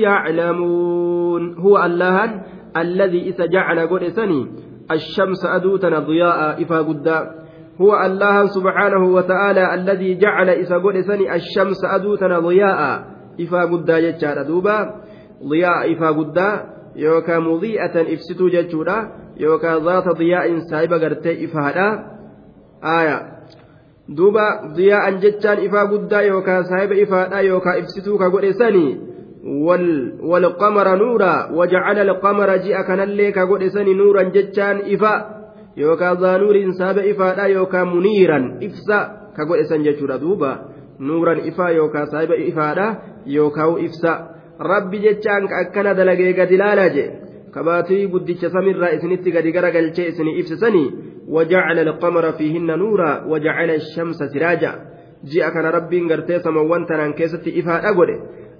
[0.00, 1.54] يعلمون.
[1.58, 2.42] هو الله
[2.76, 7.26] الذي إذا جعل قرسني الشمس أدوتنا ضياء إفا قدام
[7.80, 10.96] هو الله سبحانه وتعالى الذي جعل إسا قد
[11.34, 13.04] الشمس أدوتنا ضياء
[13.40, 14.94] إفا قدا يجار دوبا.
[15.44, 16.50] ضياء إفا قدا
[16.96, 18.98] يوكا مضيئة إفستو ججورا
[19.36, 21.88] يوكا ذات ضياء سايبا قرتي إفادا
[22.84, 23.18] آية.
[24.08, 29.09] دوبا ضياء ججان إفا قدا يوكا سايبا إفادا يوكا إفستو كقد وال
[30.22, 35.40] والقمر نورا وجعل القمر كان اللي كقد نورا ججان إفا
[35.80, 40.50] ifaadha yookaan muniiran ibsa ka godhe san jechuudha duuba
[40.98, 42.86] nuuran ifaa yookaan saaba ifaadha
[43.26, 44.12] yookaan ibsa
[44.58, 47.04] rabbi jechaan akkana dalagee gadi laalaa je
[47.54, 50.92] kabaatii guddicha samirraa isinitti gadi garagalchee isinii ibsisanii
[51.28, 54.72] wajacala alqamara fiihinna nuura wajacala shamsa siraaja
[55.24, 58.16] ji'a kana rabbiin gartee samawwan tanaan keessatti ifaadha godhe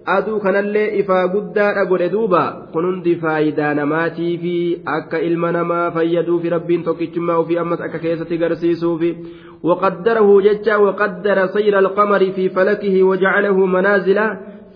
[0.06, 4.54] aduu kanallee ifaa guddaadha godhe duuba kun hundi faayidaa namaatii fi
[4.96, 9.16] akka ilma namaa fayyaduufi rabbiin tokkichummaa ofii ammas akka keessatti garsiisuufi
[9.62, 14.18] وقدره ججا وقدر سير القمر في فلكه وجعله منازل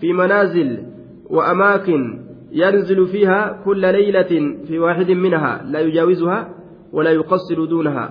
[0.01, 0.83] في منازل
[1.31, 2.21] وأماكن
[2.53, 4.33] ينزل فيها كل ليلة
[4.67, 6.49] في واحد منها لا يجاوزها
[6.93, 8.07] ولا يقصر دونها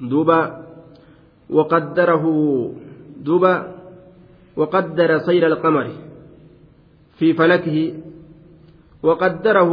[0.00, 0.62] دوبا
[1.50, 2.24] وقدره
[3.24, 3.81] دوبا
[4.56, 5.86] وقدر سير القمر
[7.18, 7.94] في فلكه
[9.02, 9.72] وقدره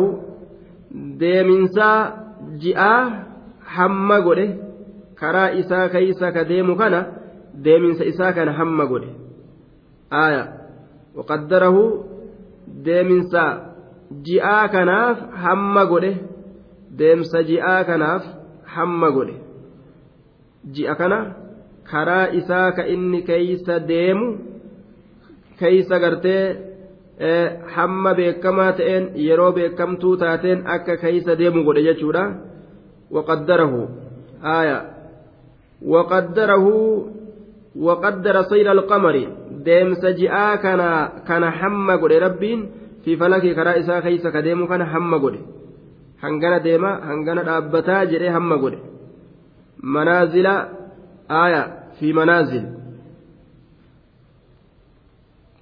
[5.93, 6.99] keeysa ka deemu kana
[7.53, 9.09] deeminsa isaa kana hamma godhe
[10.21, 10.43] aaya
[11.17, 11.83] waqaddarahu
[12.87, 13.43] deeminsa
[14.27, 16.11] ji'aa kanaaf hamma godhe
[17.01, 18.23] deemsa ji'aa kanaaf
[18.75, 19.35] hamma godhe
[20.77, 21.19] ji'a kana
[21.91, 24.48] karaa isaa ka inni keeysa deemu
[25.59, 26.43] keeysa gartee
[27.75, 32.23] hamma beekamaa ta'een yeroo beekamtuu taateen akka keeysa deemu godhe jechuudha.
[33.11, 33.81] Waqaddarahu
[34.43, 34.79] aaya.
[35.93, 36.73] Waqaddarahu
[37.75, 39.27] waqaddara sayra alqamari
[39.65, 40.87] deemsa ji'aa kana
[41.27, 42.67] kana hamma godhe rabbiin
[43.03, 45.39] fi falakii karaa isaa keeysa ka deemu kana hamma godhe.
[46.21, 48.79] Hangana deema hangana dhaabbataa jedhee hamma godhe.
[49.81, 50.53] Manaazila
[51.29, 51.63] aaya
[51.99, 52.78] fi manaazil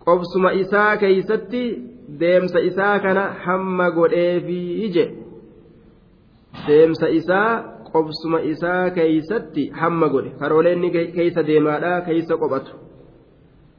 [0.08, 1.62] qobsuma isaa keeysatti
[2.22, 5.06] deemsa isaa kana hamma godheefii ije
[6.68, 7.50] deemsa isaa
[7.92, 12.74] qobsuma isaa keeysatti hamma godhe karoolee inni keeysa deemaadha keeysa qophatu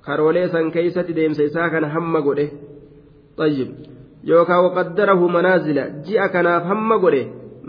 [0.06, 2.46] karoolee san keeysatti deemsa isaa kana hamma godhe
[3.38, 3.68] طيب
[4.30, 7.22] yookaan waqaddarahu manaazila ji'a kanaaf hamma godhe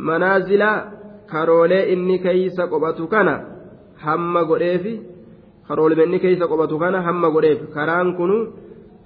[0.10, 0.70] manaazila
[1.32, 3.34] karoolee inni keeysa qophatu kana
[4.06, 4.94] hamma godheefi
[5.70, 8.38] karooluma inni keessa qobatu kana hamma godheef karaan kunu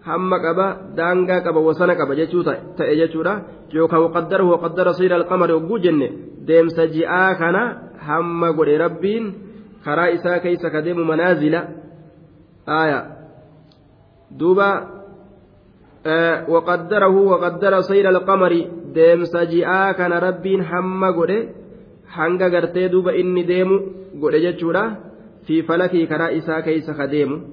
[0.08, 3.34] hamma qaba daangaa qaba wasana qaba jechuu ta'e jechuudha.
[3.74, 6.08] Yookaan waqaddara waqaddara siira alqamari hogguu jenne
[6.48, 7.62] deemsa ji'aa kana
[8.08, 9.26] hamma godhe rabbiin
[9.86, 11.60] karaa isaa keessa ka deemu manaazila.
[12.68, 13.00] Aaya.
[14.40, 14.68] Duuba
[16.56, 21.40] waqaddarahu waqaddara siira alqamari deemsa ji'aa kana rabbiin hamma godhe
[22.16, 23.76] hanga gartee duuba inni deemu
[24.22, 24.84] godhe jechuudha.
[25.48, 27.44] في فلكي كرا إسا كيس خديم.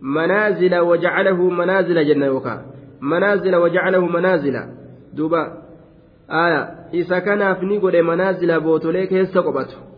[0.00, 2.64] منازل وجعله منازل جنة يوكا.
[3.00, 4.56] منازل وجعله منازل.
[5.12, 5.62] دوبا.
[6.30, 6.62] آية.
[6.94, 9.88] إسا كان أفني قد منازل بوتولي كيس قبته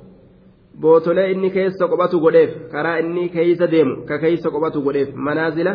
[1.33, 5.73] inni keessa qophatu godheef karaa inni keeysa deemu ka keeysa qophatu godheef manaazila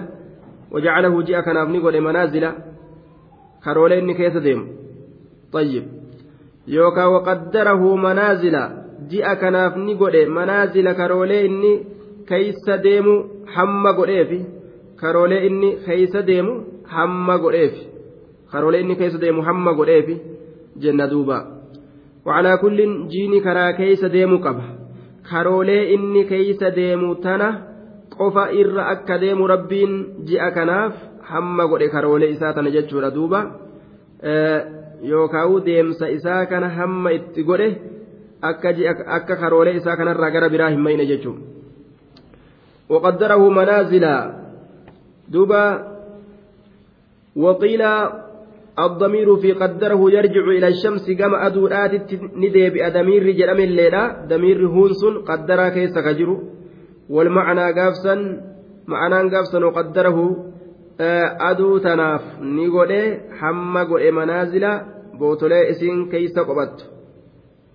[0.71, 2.51] وجعله جاء كناف نقول منازل.
[3.65, 4.75] كرولي إني كيس ديم.
[5.51, 5.83] طيب.
[6.67, 8.84] يوكا وقدره منازل.
[9.09, 11.83] جاء كناف نقول منازل كرولي إني
[12.27, 13.07] كيس ديم
[13.47, 14.41] حمى قريفي
[15.01, 16.47] كرولي إني كيس ديم
[16.87, 17.81] حمى قريفي
[18.51, 20.17] كرولي إني كيس ديم حمى قريفي
[20.77, 21.39] جنة دوبا
[22.25, 24.85] وعلى كل جيني كرا كيس ديم قبه
[25.29, 27.47] karoolee inni keeysa deemu tana
[28.17, 29.93] qofa irra akka deemu rabbiin
[30.27, 30.93] ji'a kanaaf
[31.31, 33.39] hamma godhe karoolee isaa tana jechuudha duuba
[35.11, 37.69] yookaan deemsa isaa kana hamma itti godhe
[38.49, 41.55] akka karoolee isaa kanarraa gara biraa hin mayne jechuudha.
[42.89, 44.45] وقدره منازلا
[45.29, 45.95] دوبا
[47.35, 47.81] وقيل
[48.79, 55.05] الضمير في قدره يرجع إلى الشمس كما أدو آتت ندي بأدمير جرم الليلة دمير هونس
[55.27, 56.37] قدر كيس كجر
[57.09, 58.15] والمعنى قافسا
[58.87, 60.17] معنى قافسا وقدره
[61.49, 64.65] أدو تناف نيغودي حما غودي منازل
[65.19, 66.77] بوتولي إسين كيس قبت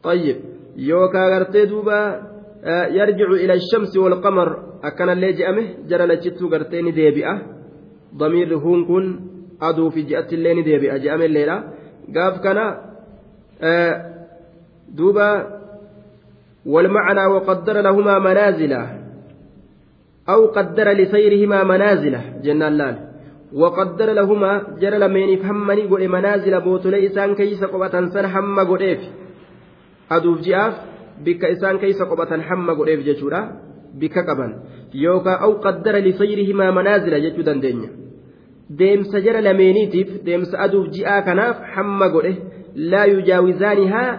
[0.02, 2.00] طيب غرتي دوبا
[2.98, 4.48] يرجع إلى الشمس والقمر
[4.85, 7.42] أكن اللي جأمه جرى لجتو غرتي ندي بأ
[8.16, 9.30] ضمير هون كن
[9.61, 11.56] aduu fi ji'atti illee ni deebi'a je'ame illeedha
[12.14, 12.64] gaaf kana
[14.98, 15.26] duuba
[16.66, 18.72] والمعنى وقدر لهما منازل
[20.28, 22.96] أو قدر لسيرهما منازل جنان لال
[23.52, 29.00] وقدر لهما جرى لمن فهمني قل منازل بوتولي إسان كيس قبة سن حم قريف
[30.16, 30.75] aduuf ji'aaf
[31.25, 33.40] bikka isaan keeysa qophatan hamma godheef jechuudha.
[34.01, 34.53] Bikka qaban.
[34.94, 37.90] Yookaan au qaddara lisayrihimaa manaazila jechuu dandeenya.
[38.79, 42.33] Deemsa jara lameeniitiif deemsa aduuf ji'aa kanaaf hamma godhe
[42.90, 44.11] laa yujaawizaanihaa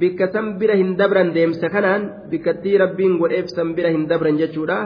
[0.00, 4.78] bikka san bira hin dabran deemsa kanaan bikkattii rabbiin godheef san bira hin dabran jechuudha.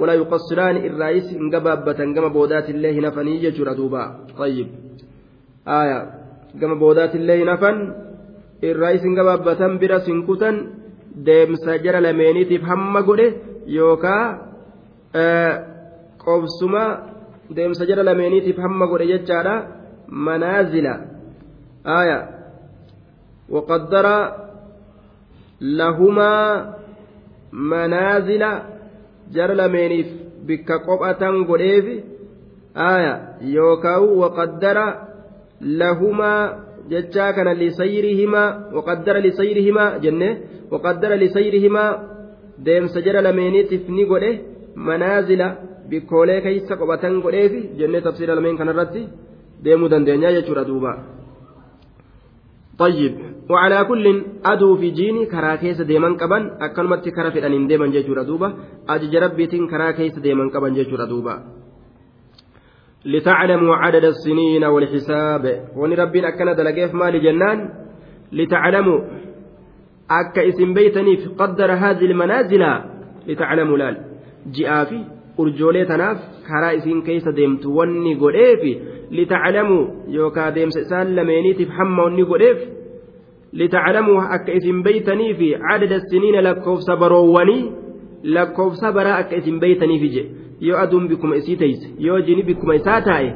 [0.00, 4.02] Walaa yuqassiraani irraayis hin gabaabbatan gama boodaatillee hin hafanii jechuudha duuba.
[4.38, 4.68] Tayyib.
[6.60, 7.76] Gama boodaatillee hin hafan.
[8.62, 10.56] Irraayis hin gabaabbatan biras hin kutan
[11.26, 13.28] deemsa jara lameeniitiif hamma godhe
[13.66, 14.24] yookaa
[16.24, 16.84] qobsuma
[17.56, 19.54] deemsa jara lameeniitiif hamma godhe jechaadha.
[20.10, 20.94] Manaazila.
[21.84, 22.18] Aya
[23.50, 24.16] waqaddara
[25.60, 26.74] lahumaa
[27.52, 28.50] manaazila
[29.34, 30.08] jara lameeniif
[30.46, 31.86] bikka qophatan godheef
[32.74, 34.86] aya yookaan waqaddara
[35.60, 40.28] lahumaa jechaa kana lisayrihimaa waqaddara lisayrihimaa jenne
[40.72, 41.90] waqaddara lisayrihimaa
[42.66, 44.30] deemsa jara lameeniitiif ni godhe
[44.88, 45.48] manaazila
[45.90, 49.08] bikkoolee keeysa qophatan godheefi jennee tafsiira lameen kanarratti
[49.64, 50.92] deemuu dandeenya jechuudha duuba
[52.80, 53.14] طيب
[53.50, 54.06] وعلى كل
[54.44, 58.48] أدو في جيني كرا كيس ديمان قبن أكلمت كرا في أن ديمان جيجورا دوبا
[58.88, 61.34] أجج ربيتين كرا كيس ديمان قبن جيجورا دوبا
[63.04, 65.44] لتعلموا عدد السنين والحساب
[65.76, 67.68] وني ربين أكنا دلقيف مال جنان
[68.32, 69.00] لتعلموا
[70.10, 72.62] أكا اسم بيتني قدر هذه المنازل
[73.26, 73.96] لتعلموا لال
[74.56, 75.04] جئافي
[76.50, 78.72] karaa isiin keessa deemtu wanni godheefi
[79.18, 79.82] litaclamuu
[80.16, 82.58] yookaan deemsa isaan lameeniitiif hamma wanni godheef
[83.60, 87.62] litaclamuu akka isin beeytanii fi cadada siniina lakkoofsa baroowwanii
[88.36, 90.24] lakkoofsa baraa akka isin beeytaniif je
[90.68, 93.28] yoo aduun bikkuma isii teeyse yoo jini bikkuma isaa taa'e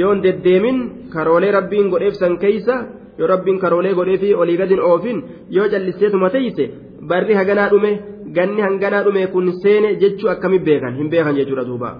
[0.00, 0.78] yoon deddeemin
[1.14, 2.76] karoolee rabbiin godheef san keeysa
[3.18, 5.18] yoo rabbiin karoolee godheefi olii gadin oofin
[5.56, 6.64] yoo calliseetuma teeyse
[7.10, 7.92] barri haganaa dhume
[8.36, 10.94] ganni hanganaa dhume kun seene jechuu akkami beekan?
[10.98, 11.90] Hin beekan jechuudha duuba.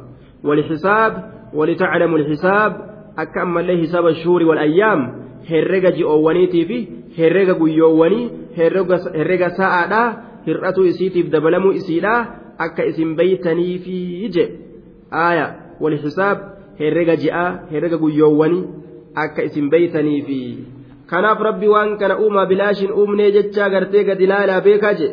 [0.47, 1.13] Walxisaab
[1.59, 2.73] walitaclamu lxisaab
[3.23, 5.01] akka ammallee hisaaba shuuri walayyaam
[5.51, 6.79] herrega ji'oowwaniitii fi
[7.19, 8.25] herrega guyyoowwanii
[8.59, 10.07] herrega sa'aadhaa
[10.47, 12.21] hir'atuu isiitiif dabalamuu isiidhaa
[12.67, 13.97] akka isin beeytaniifi
[14.35, 14.45] je
[15.13, 15.47] aaya
[15.81, 16.39] walxisaab
[16.81, 18.65] herrega ji'aa herrega guyyoowwanii
[19.25, 20.41] akka isin beeytaniifi
[21.07, 25.09] kanaaf rabbi waan kana uumaa bilaashin uumnee jechaa gartee gad ilaalaa beekaa je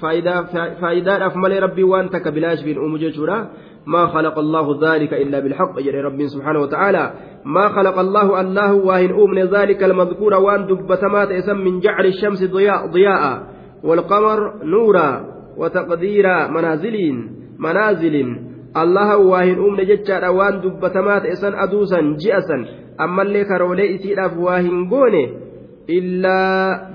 [0.00, 3.38] faayidaadhaaf malee rabbii waan takka bilaash biin uumu jechuudha
[3.86, 7.12] ما خلق الله ذلك إلا بالحق جل رب سبحانه وتعالى
[7.44, 12.86] ما خلق الله الله واهن أمن ذلك المذكور وأن دبتمات اسم من جعل الشمس ضياء
[12.86, 13.42] ضياء
[13.84, 15.10] والقمر نورا
[15.56, 16.96] وتقدير منازل
[17.58, 18.36] منازل
[18.76, 22.66] الله واهن أمن جتشار وأن دبتمات اسم أدوسا جئسا
[23.00, 25.28] أما اللي كرولي إسيراف واهن قونه
[25.90, 26.38] إلا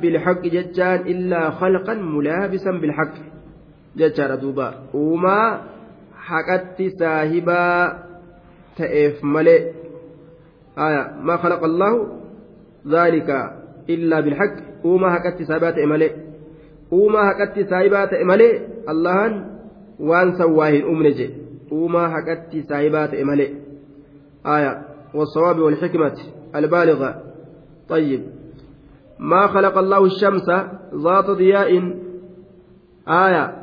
[0.02, 3.14] بالحق جتان إلا خلقا ملابسا بالحق
[3.98, 5.62] جتان دوبا وما
[6.16, 7.94] حقت ساهبا
[8.78, 9.72] تأف ملئ
[10.78, 12.08] آية ما خلق الله
[12.88, 13.30] ذلك
[13.90, 16.12] إلا بالحق وما حقت ساهبا ملئ
[16.92, 18.60] وما حقت ساهبا ملئ
[18.90, 19.46] الله
[20.00, 20.72] وان سواه
[21.72, 23.54] أمنجي وما حقت ساهبا ملئ
[24.46, 24.82] آية
[25.14, 26.14] والصواب والحكمة
[26.56, 27.24] البالغة
[27.90, 28.24] طيب
[29.20, 30.50] ما خلق الله الشمس
[30.96, 31.94] ذات ضياء
[33.08, 33.56] آية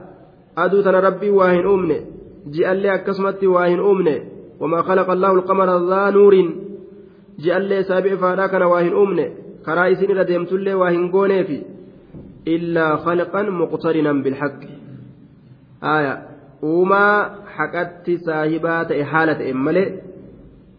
[0.58, 2.00] أدوتنا ربي واهن أمني
[2.46, 4.22] جئ لي أكسمت واهن أمني
[4.60, 6.54] وما خلق الله القمر ذا نور
[7.38, 9.32] جئ لي سابع فاراكنا واهن أمني
[9.66, 11.62] كرائسين رديمت لي واهن قونيفي
[12.48, 14.60] إلا خلقا مقترنا بالحق
[15.84, 20.01] آية وما حكت ساهبات إحالة إمالي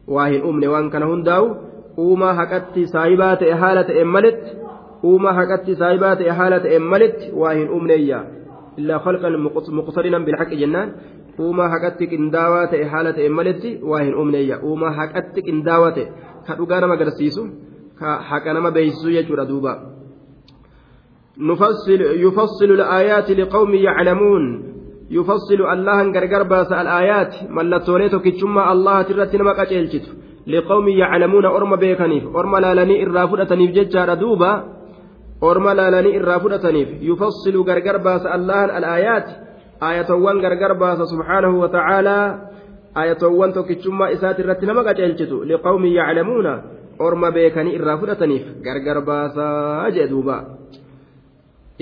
[0.08, 4.56] واهن أمني وان كان هنداو uumaa haqatti saayibaa ta'e haala ta'een malitti
[5.04, 8.20] uumaa haqatti saayibaa ta'e haala ta'een malitti waa hin uumneeyya
[8.82, 9.38] illaa khalqan
[9.78, 10.94] muqtarinan bilhaqi jennaan
[11.46, 16.06] uumaa haqatti qindaawaa ta'e haala ta'een malitti waa hin uumneeyya uumaa haqatti qindaawaa ta'e
[16.46, 17.46] ka dhugaa nama agarsiisu
[18.00, 19.74] ka haqa nama beeksisu jechuudha duuba
[21.40, 24.44] نفصل يفصل الآيات لقوم يعلمون
[25.11, 32.25] يفصل الله غرغر باس الآيات ملتوليتو كيتشما الله ترتنا ما قتلتو liqawmi yaclamuuna orma beekaniif
[32.33, 34.49] orma laalanii irraa fudhataniif jechaadha duuba
[35.41, 39.33] orma laalanii irraa fudhataniif yufassilu gargar baasa allahan alaayaati
[39.81, 42.25] ayatowwan gargar baasa subxaanahu wa tacaalaa
[43.01, 46.53] ayatowwan tokkichummaa isaati irratti nama qaceelchitu liqawmi yaclamuuna
[46.99, 50.37] orma beekanii irraa fudhataniif gargar baasaa jee duuba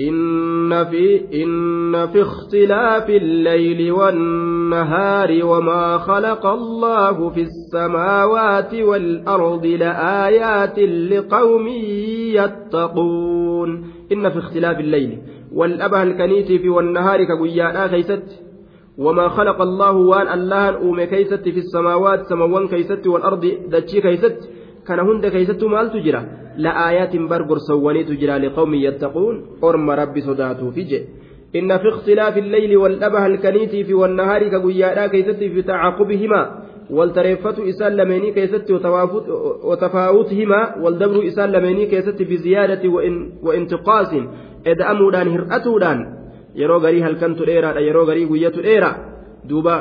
[0.00, 11.68] إن في إن في اختلاف الليل والنهار وما خلق الله في السماوات والأرض لآيات لقوم
[12.34, 13.84] يتقون.
[14.12, 15.18] إن في اختلاف الليل
[15.52, 18.22] والأبه الكنيت في والنهار كقيانا كيست.
[18.98, 24.38] وما خلق الله وان الله أوم كيست في السماوات سموان كيست والأرض دتشي كيست.
[24.86, 26.22] كان هند كيست مال تجرى
[26.56, 31.02] لآيات برقر سواني تجرى لقوم يتقون أرم ربي صداته في
[31.56, 36.40] إن في اختلاف الليل والأبه الكنيتي في والنهار كقيانا كيست في تعاقبهما
[36.90, 38.70] والتريفة إسان لميني كيست
[39.64, 44.12] وتفاوتهما والدبر إسان لميني كيست بزيادة وإن وانتقاص
[44.66, 46.00] إذا أمودان هرأتودان
[46.54, 48.90] yeroo garii halkantu dheeraadha yeroo garii guyyatu dheera
[49.48, 49.74] duuba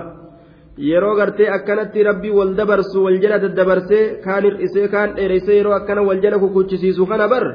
[0.77, 6.01] yeroo gartee akkanatti rabbii wal dabarsu wal jala daddabarsee kaan hir'isee kaan dheereysee yeroo akkana
[6.01, 7.45] wal jala kukuchisiisu kana bar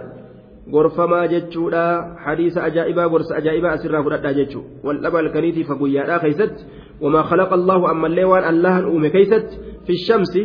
[0.70, 1.85] gorfamaa jechuudha
[2.24, 6.62] hadiisa ajaa'ibaa gorsa ajaa'ibaa asirraa fudhadhaa jechuu wal dhaba halkaniitii fa guyyaadhaa keeysatti
[7.02, 9.54] wamaa khalaqa allahu ammallee waan allahan uume keeysatti
[9.87, 10.42] fi shamsi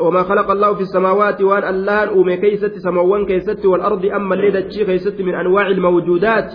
[0.00, 4.84] وما خلق الله في السماوات وان الله أومي كيست سموان كيست والأرض أما اللي دتشي
[4.84, 6.52] كيست من أنواع الموجودات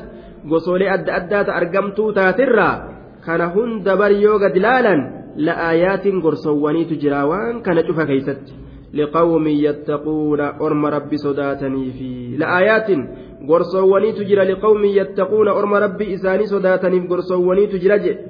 [0.52, 2.97] قصولي أد أدات أرقمتو تاترا
[3.28, 5.02] kana hunda bar yoo gad laalan
[5.48, 8.54] la'aayaatiin gorsowwaniitu jira waan kana cufa keeysatti
[9.00, 12.10] liqawmin yattaquuna orma rabbi sodaatanii fi
[12.42, 13.02] la'aayaatiin
[13.50, 18.24] gorsowwaniitu jira liqawmin yattaquuna orma rabbi isaanii sodaataniif gorsowwaniitu jira jedhe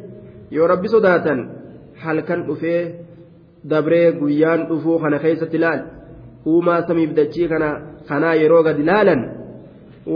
[0.58, 1.40] yoo rabbi sodaatan
[2.04, 2.82] halkan dhufee
[3.72, 5.82] dabree guyyaan dhufuu kana keessatti laal
[6.52, 7.70] uumaa samiif dachii kana
[8.10, 9.22] kanaa yeroo gad laalan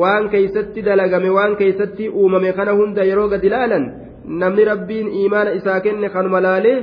[0.02, 3.86] waan keeysatti dalagame waan keeysatti uumame kana hunda yeroo gad laalan
[4.26, 6.78] namni rabbiin iimaana isaa kenne kanuma laalee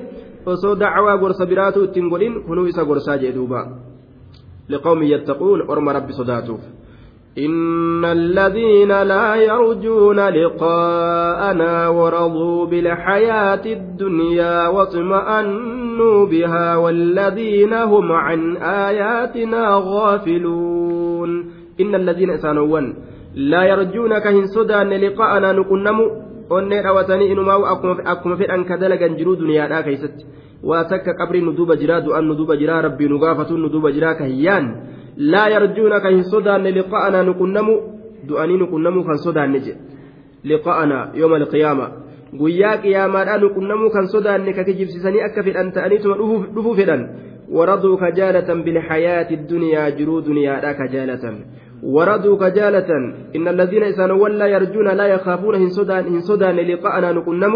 [0.47, 3.67] osoo dacwaa gorsa biraatu ittiin godhin kunuu isa gorsaa jee duuba
[4.69, 6.79] liqawmin yattaquun orma rabbi sodaatuuf
[7.39, 21.31] إن الذين لا يرجون لقاءنا ورضوا بالحياة الدنيا واطمأنوا بها والذين هم عن آياتنا غافلون
[21.81, 22.81] إن الذين إسانوا
[23.35, 27.59] لا يرجون كهن سدان لقاءنا نكنمو onnee dhawatanii inumaa
[28.13, 30.27] akkuma fedhan ka dalagan jiruu duniyaadhaa keessatti
[30.63, 33.93] waa takka qabri nu duuba jiraa du'an nu duuba jiraa rabbii nu gaafatuun nu duuba
[33.93, 34.67] jiraa ka hiyyaan
[35.17, 37.75] laa yarjuuna ka hin sodaanne liqa'anaa nu qunnamu
[38.29, 39.81] du'anii nu qunnamu kan sodaanne jedhe
[40.45, 41.87] liqa'anaa yooma alqiyaama
[42.41, 46.17] guyyaa qiyaamaadhaa nu qunnamuu kan sodaanne ka kijibsisanii akka fedhan ta'aniituma
[46.55, 47.03] dhufuu fedhan
[47.59, 51.37] waraduu ka jaalatan bilhayaati duniyaa jiruu duniyaadhaa ka jaalatan
[51.83, 52.91] وردوا كجالة
[53.37, 55.71] إن الذين إسانوا لا يرجون لا يخافون هن
[56.21, 57.55] صدان لقاءنا نقنم.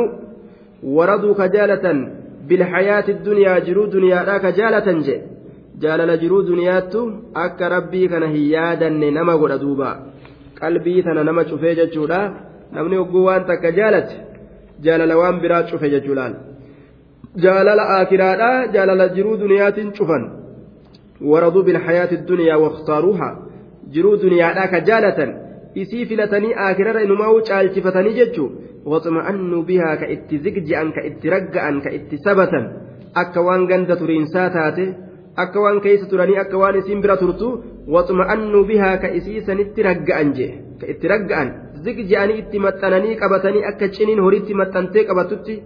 [0.83, 2.09] وردوا كجالة
[2.49, 5.17] بالحياة الدنيا جرو دنيا لا كجالة جي
[5.81, 9.91] جالل جرو دنياتو أك ربي كان هيادا نما قردوبا
[10.63, 12.21] قلبي تنا نما شوفي جتشولا
[12.73, 14.11] نمني وقوان تك جالت
[14.85, 16.35] جالل وان برات شوفي جتشولان
[17.37, 20.19] جالل آكرادا جالل جرو دنيات شوفا
[21.31, 23.52] ورضوا بالحياة الدنيا واختاروها.
[23.95, 25.31] Jiruu duniyaadhaa ka jaalatan
[25.83, 28.49] isii filatanii akirara inumaa caalchifatanii jechuu
[28.93, 32.65] waxma'annuu bihaa ka itti zigji'an ka itti ragga'an ka itti sabatan
[33.23, 34.87] akka waan ganda turiinsaa taate
[35.45, 37.49] akka waan keessa turanii akka waan isiin bira turtu
[37.97, 41.49] waxma'annuu bihaa ka isii sanitti ragga'an jee ka itti ragga'an
[41.85, 45.57] zigji'anii itti maxxananii qabatanii akka ciniin horiitti maxxantee qabatutti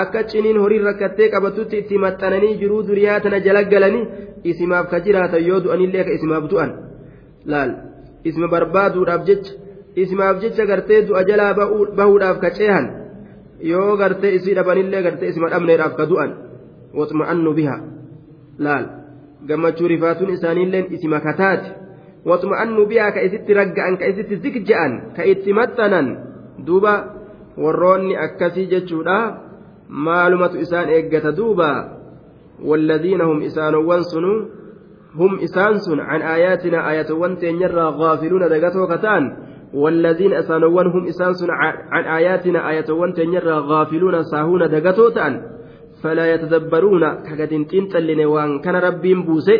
[0.00, 4.04] akka ciniin horii rakkattee qabatutti itti maxxananii jiruu duriyaa tana jala galanii
[4.50, 6.70] isimaaf ka jiraatan yoo du'anillee ka isimaaf du'an
[7.45, 7.71] laal
[8.23, 9.53] isma barbaaduudhaaf jecha
[9.95, 11.53] isimaaf jecha gartee du'a jalaa
[11.97, 12.85] bahuudhaaf ka ceehan
[13.71, 16.31] yoo gartee isii dhabanillee gartee isma dhabneedhaaf ka du'an
[16.99, 17.77] waxma'annu biha
[18.65, 18.85] laal
[19.47, 21.69] gammachuu rifaatuun isaaniilleen isima kataati
[22.29, 26.07] waxma'annu biha ka isitti ragga'an ka isitti zikja'an ka itti maxxanan
[26.67, 26.93] duuba
[27.63, 29.17] warroonni akkasii jechuudha
[30.05, 31.71] maalumatu isaan eeggata duuba
[32.69, 34.33] والذين هم إسانوان سنو
[35.18, 39.22] هم إسانسون عن آياتنا آيات وانتين يرى غافلون دقتو كتان
[39.74, 41.48] والذين إسانوان هم إسانسون
[41.92, 45.42] عن آياتنا آيات وانتين يرى غافلون ساهون دقتو تان
[46.02, 49.56] فلا يتدبرون كقدين تنتلين وان كان ربين بوسي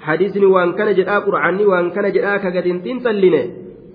[0.00, 3.34] حديثني وان كان جدا قرآني وان كان جدا كقدين تنتلين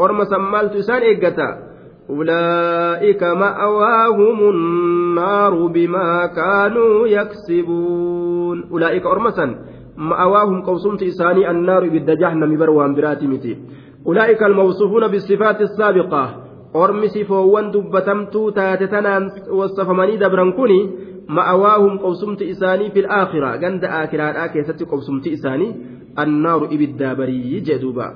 [0.02, 1.50] أرمى سمالت إسان إيقتا
[2.10, 9.46] أولئك مأواهم النار بما كانوا يكسبون أولئك أرمسا
[10.02, 13.58] مأواهم قوسمت إساني النار بد جهنم بروان براتي متي.
[14.08, 16.24] أولئك الموصوفون بالصفات السابقة.
[16.76, 19.14] أرمسي فوان دبتمتو تاتتنا
[19.52, 20.90] وصفمني دبران كوني.
[21.30, 23.66] مأواهم قوسمت إساني في الآخرة.
[23.66, 25.76] عند آخرة آكيست قوسمت إساني.
[26.20, 28.08] النار إبدا بري جدوبا.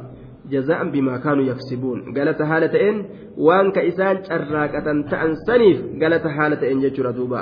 [0.52, 2.18] جزاء بما كانوا يكسبون.
[2.18, 3.06] قالت حالة إن.
[3.38, 7.42] وان كإسان شراكة تأن سنيف قالت حالة إن جتر دوبا.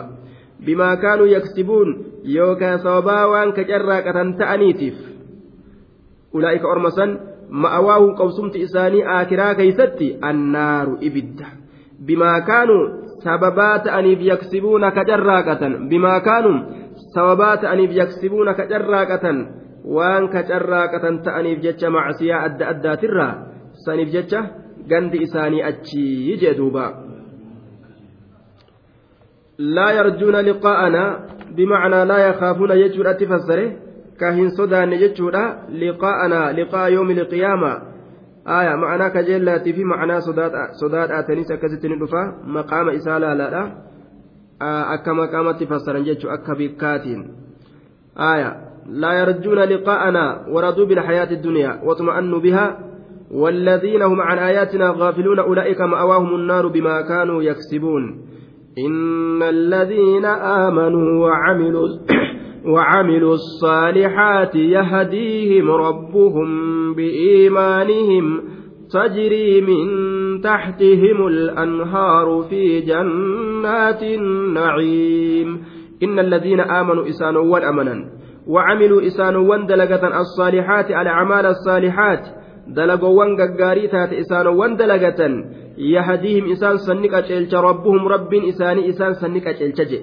[0.65, 2.03] بما كانوا يكسبون.
[2.25, 4.97] يوكا صوبا وان كشراكة تأنيتف
[6.35, 10.19] أولئك أرمسا مأواهم قوسمت إساني آكرا كيستي.
[10.29, 11.49] النار إبدا
[11.99, 12.83] بما كانوا
[13.23, 16.57] سببات أنيف يكسبون كجراكة بما كانوا
[17.15, 19.25] سببات أنيف يكسبون كجراكة
[19.83, 23.33] waan kacarraaqatan ta'aniif jecha macsiyaa adda addaatirraa
[23.83, 24.41] saniif jecha
[24.87, 26.55] gandi isaanii achii jee
[29.57, 31.19] laa yarjuuna liqaa'ana
[31.55, 33.65] bimacnaa laa yakaafuuna jechuudhatti fassare
[34.17, 37.71] ka hin sodaanne jechuudha liqaa'ana liqaa yoomi liqiyaama
[38.45, 40.21] aya macnaa kajeellaatii fi macnaa
[40.81, 42.25] sodaadhaatanis akkasitti ni dhufa
[42.57, 43.63] maqaama isaa laalaadha
[44.97, 47.25] akka maqaamatti fassaran jechuu akka bikkaatiin
[48.15, 48.51] aya
[48.83, 52.79] لا يرجون لقاءنا ورضوا بالحياة الدنيا واطمأنوا بها
[53.31, 58.03] والذين هم عن آياتنا غافلون أولئك مأواهم النار بما كانوا يكسبون
[58.77, 61.87] إن الذين آمنوا وعملوا
[62.65, 66.47] وعملوا الصالحات يهديهم ربهم
[66.93, 68.41] بإيمانهم
[68.93, 69.85] تجري من
[70.41, 75.63] تحتهم الأنهار في جنات النعيم.
[76.03, 78.05] إن الذين آمنوا إسانوا والأمنا
[78.47, 82.27] وعملوا إسانوان دلقة الصالحات على أعمال الصالحات
[82.67, 84.77] دلقوان ققاري تات إسانوان
[85.77, 89.93] دلقة يهديهم إسان سنك أجلج ربهم رب إساني إسان سنك أجلج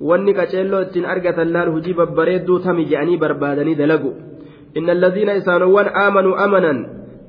[0.00, 4.12] wanni qaceelloo ittiin argatan laal hujii babbareedduu tami je'anii barbaadanii dalagu
[4.74, 6.86] inna alladhiina isaanowwan aamanuu amanan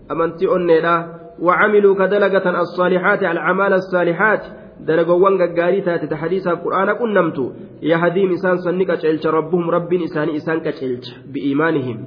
[0.09, 4.43] amantii onneedha وعملوا كدلقة الصالحات الأعمال الصالحات
[4.85, 11.97] taate ta hadiisaaf qur'aana qunnamtu yahadiim isaan sanni qaceelcha rabbuhum rabbiin isaanii isaan qaceelcha bi'iimaanihim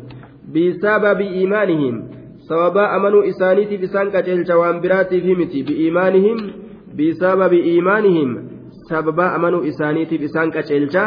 [0.52, 2.17] bisababi iimaanihim
[2.48, 6.38] sababaa amanuu isaaniitiif isaan qaceelcha waan biraatiif miti bi'iimaanihim
[7.00, 8.30] bisababi iimaanihim
[8.88, 11.04] sababaa amanuu isaaniitiif isaan qaceelcha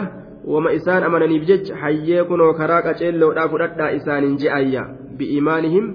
[0.53, 4.85] wama isaan amananiif jecha hayyee kunoo karaa qaceelloodhaa fudhadhaa isaaniin je'ayya.
[5.17, 5.91] Bi'iimaanihim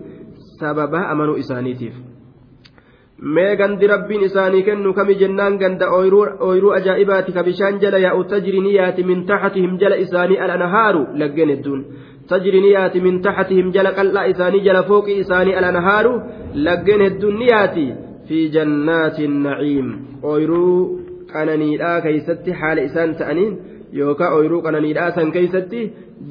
[0.58, 1.96] sababaa amanuu isaaniitiif.
[3.34, 8.60] mee gandi rabbiin isaanii kennu kami jennaan ganda ooyiruu ajaa'ibaati ka bishaan jala yaa'u tajri
[8.60, 11.80] ni yaati min taxatihim jala isaanii alanahaaru laggeen hedduun
[12.28, 16.12] tajri ni yaati min taxatihim jala qal'aa isaanii jala fooqii isaanii alanahaaru
[16.68, 17.86] laggeen hedduun ni yaati
[18.28, 19.88] fi jannaati naciim
[20.32, 20.78] ooyiruu
[21.32, 23.52] qananiidhaa keeysatti haala isaan ta'aniin
[24.00, 25.82] yookaan ooyiruu qananiidhaa san keeysatti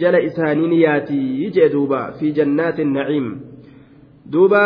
[0.03, 3.27] jala isaanii ni yaati jee duuba fi jannaati naciim
[4.33, 4.63] duuba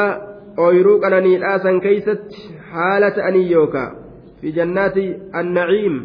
[0.66, 3.90] ooyiruu qananiidhaa san keeysatti haala ta'anii yookaa
[4.42, 5.06] fi jannaati
[5.42, 6.00] annaciim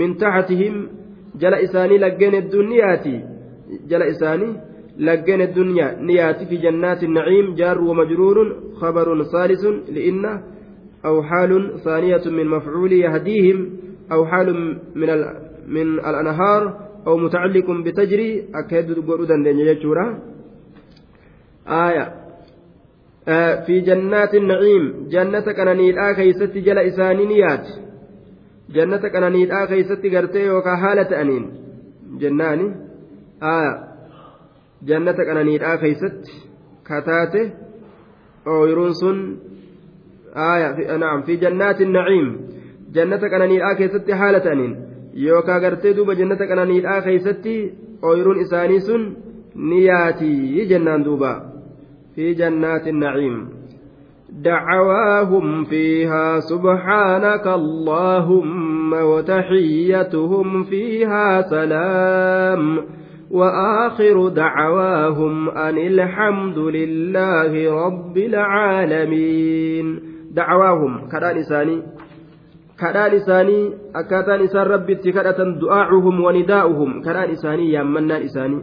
[0.00, 0.76] min taxatihim
[1.42, 1.60] jala
[4.14, 4.52] isaanii
[4.98, 5.74] laggeen hedduun
[6.06, 10.32] ni yaati fi jannaati naciim jaarru wamajruurun khabarun saalisun li'inna
[11.04, 13.70] أو حال ثانية من مفعول يهديهم
[14.12, 15.08] أو حال من
[15.68, 20.18] من الأنهار أو متعلق بتجري أكيد قرودا لنجورا
[21.68, 22.14] آية
[23.66, 27.66] في جنات النعيم جنة كنانيدها كيست جل إسانينيات
[28.74, 31.50] جنة كنانيدها كيست قرتي وكهالة أنين
[32.20, 32.87] جناني
[33.43, 33.73] آية
[34.83, 36.21] جنة كنانيدها كيست
[36.85, 37.51] كتاته
[38.47, 39.39] أو يرونسون
[40.35, 42.27] آية في نعم في جنات النعيم
[42.93, 47.55] جنة كنانيدها كيست حالة أنين yookaan gartee duuba jannata qananiidhaa keeysatti
[48.01, 49.03] ooyiruun isaanii sun
[49.55, 51.33] ni yaatii jennaan duuba
[52.15, 53.35] fi jannaati naciim
[54.33, 62.85] دعواهم فيها سبحانك اللهم وتحيتهم فيها سلام
[63.30, 67.52] وآخر دعواهم أن الحمد لله
[67.86, 69.86] رب العالمين.
[70.32, 71.82] دعواهم كران إساني
[74.44, 77.02] إسان ربي اتكرة دعاؤهم ونداؤهم.
[77.02, 78.60] كران إساني يامنا إساني.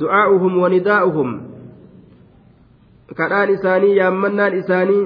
[0.00, 1.30] دعاؤهم ونداؤهم.
[3.18, 5.00] كران إساني يامنا إساني.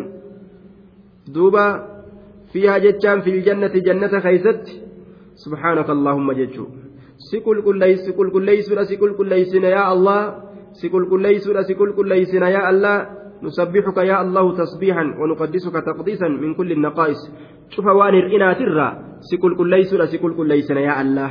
[1.35, 1.66] دوبا
[2.53, 4.62] فيها جتشان في الجنة جنة خيست
[5.35, 6.84] سبحانك اللهم جتشو.
[7.17, 7.41] Si
[8.12, 10.21] qulqulleeysuudha si qulqulleeysina yaa allah.
[10.73, 12.97] Si qulqulleeysuudha si qulqulleeysina yaa allah.
[13.45, 17.31] نسبحك يا الله تسبيحا ونقدسك تقديسا من كل النقائص
[17.71, 18.89] شوف وان الإناترا
[19.21, 21.31] سكل كل ليس سكل كل ليسنا يا الله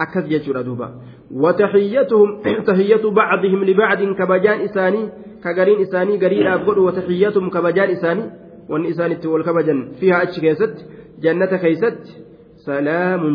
[0.00, 0.88] أكث يجر دوبا
[1.30, 2.28] وتحيتهم
[2.66, 5.02] تحية بعضهم لبعض كبجان إساني
[5.44, 8.24] كقرين إساني قرين أبقر وتحيتهم كبجان إساني
[8.68, 10.40] وان إساني تول كبجان فيها أتش
[11.22, 12.04] جنة كيست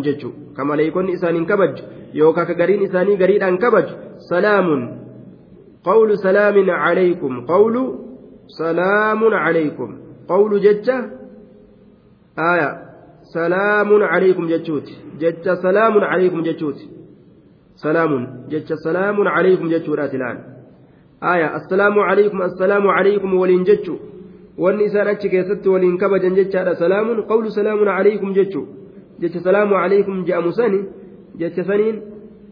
[0.03, 3.93] jechu ka maleeykonni isaaniin kabaju yookaan ka gariin isaanii gariidhaan kabaju
[4.30, 4.82] salaamun
[5.84, 7.84] qawlu salaamin calaykum qawlu
[8.59, 9.89] salaamun calaykum
[10.28, 10.97] qawlu jecha
[12.36, 12.69] aya
[13.34, 16.89] salaamun calaykum jechuuti jecha salaamun calaykum jechuuti
[17.84, 20.38] salaamun jecha salaamun calaykum jechuudhaati laan
[21.21, 23.99] aya assalaamu calaykum assalaamu calaykum waliin jechu
[24.57, 28.65] wanni isaan achi keessatti waliin kabajan jechaadha salaamun qawlu salaamun calaykum jechuu
[29.22, 30.80] jecha salaamu alaykum je'amu sani
[31.39, 32.01] jecha saniin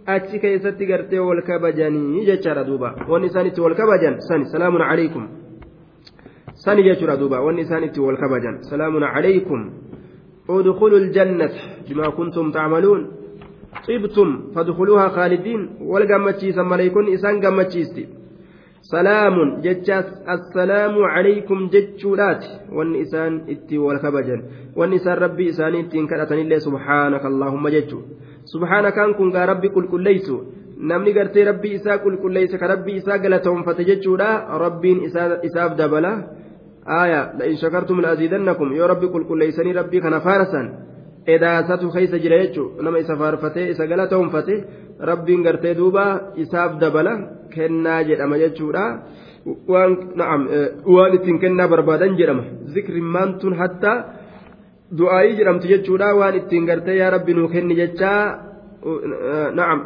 [0.05, 5.24] achi keessatti gartee wal kabajanii jechaadha duuba wanni isaan itti wal kabajan sani salaamun alaykum
[6.66, 9.61] sani jechuudha duuba wanni isaan itti wal kabajan salaamun alaykum
[10.49, 11.49] ادخلوا الجنة
[11.89, 13.01] بما كنتم تعملون
[13.88, 18.05] طبتم فادخلوها خالدين والقمتشيس مليكون إسان قمتشيستي
[18.91, 24.41] salaamun jechaas assalaamu calaykum jechuudhaati wanni isaan itti wal kabajan
[24.79, 28.01] wanni isaan rabbii isaanii ittiin kadhatanillee subhaanaka allaahumma jechuu
[28.53, 30.36] subhaanakaan kun gaa rabbi qulqulleeysu
[30.91, 34.29] namni gartee rabbii isaa qulqulleeysa ka rabbii isaa galatoonfate jechuudha
[34.65, 34.99] rabbiin
[35.49, 36.13] isaaf dabala
[36.99, 40.67] aaya la'in shakartum la'aziidannakum yoo rabbi qulqulleeysanii rabbii kana faarasan
[41.36, 44.55] edaasatu keeysa jira jechuu nama isa faarfatee isa galatoonfate
[45.00, 47.14] rabbiin gartee duuba isaaf dabala
[47.54, 48.84] kennaa jedhama jechuudha
[50.96, 52.43] waan ittiin kennaa barbaadan jedhama
[52.74, 53.91] zikrimmaan tun hatta
[54.98, 58.22] du'aayii jedhamtu jechuudha waan ittiin gartee yaa rabbi nuu kenni jechaa
[59.60, 59.80] na'am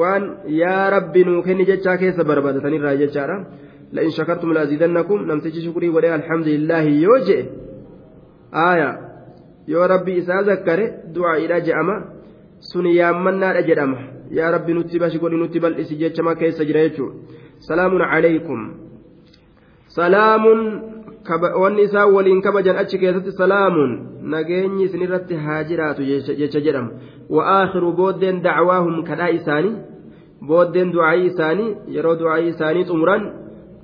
[0.00, 0.22] waan
[0.62, 3.36] yaa rabbi nuu kenni jechaa keessa barbaadatanirraa jechaadha
[3.92, 7.40] لئن شكرتم لأزيدنكم نمتج شكري ولي الحمد لله يوجئ
[8.54, 8.90] آية
[9.68, 10.78] يا ربي إذا ذكر
[11.16, 11.96] دعاء إلى جأمة
[12.72, 14.11] سنيامنا أجرمه
[14.74, 17.14] nutti bashi godhi nutti bal'isi jechamaa keessa jira jechuudha
[17.68, 18.60] salaamun calaykum
[19.86, 20.60] salaamun
[21.62, 23.90] wanni isaan waliin kabajan achi keessatti salaamun
[24.22, 26.90] nageenyi isinirratti haa jiraatu jecha jedhamu
[27.30, 29.76] wa'aakhiru booddeen dacwaahum kadhaa isaanii
[30.48, 33.22] booddeen du'aayii isaanii yeroo du'aayii isaanii xumuran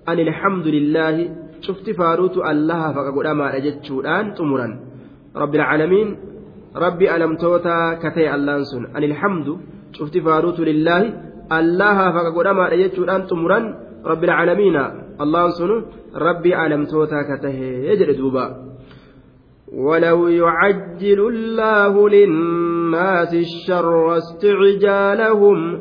[0.07, 1.30] ani alhamdu lillaahi
[1.66, 4.72] cufti faaruutu allaha faqa godhamaadha jechuudhaan xumuran
[5.42, 6.11] rabbi alcaalamiin
[6.84, 9.59] rabbi alamtoota katee allaan sun ani alhamdu
[10.70, 11.12] lillaahi
[11.59, 13.64] allaha faqa godhamaadha jechuudhaan xumuran
[14.11, 14.82] rabbi alcaalamiina
[15.24, 15.76] allaan sunu
[16.26, 18.47] rabbii aalamtootaa ka tahee jedhe duuba
[19.72, 25.80] ولو يعجل الله للناس الشر استعجالهم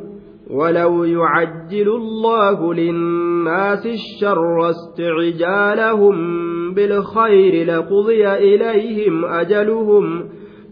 [0.49, 6.17] ولو يعجل الله للناس الشر استعجالهم
[6.73, 10.29] بالخير لقضي إليهم أجلهم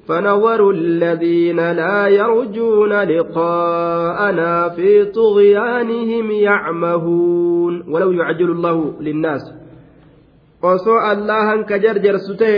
[0.08, 9.42] فنظر الذين لا يرجون لقاءنا في طغيانهم يعمهون ولو يعجل الله للناس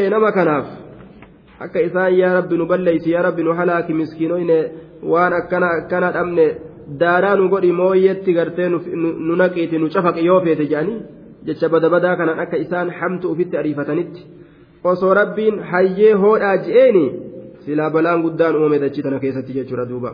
[0.09, 0.67] nama kanaaf
[1.59, 4.59] akka isaan yaa rabbi nu balleeysi yaa rabbi nu halaaki miskiinoyne
[5.11, 6.47] waan akkana akkana dhabne
[7.01, 10.99] daaraa nu godhi mooyyetti gartee nu naqiiti nu cafaqi yoo feete jedhanii
[11.47, 14.21] jecha badabadaa kanaan akka isaan hamtu ufitti ariifatanitti
[14.91, 17.05] osoo rabbiin hayyee hoodhaa ji'eeni
[18.25, 20.11] guddaan uumame dachii tana keessatti jechuudha duuba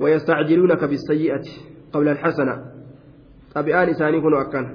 [0.00, 1.42] ويستعجلونك بالسيئة
[1.92, 2.54] قبل الحسنة
[3.54, 4.66] طبيعان إساني كنوا أكان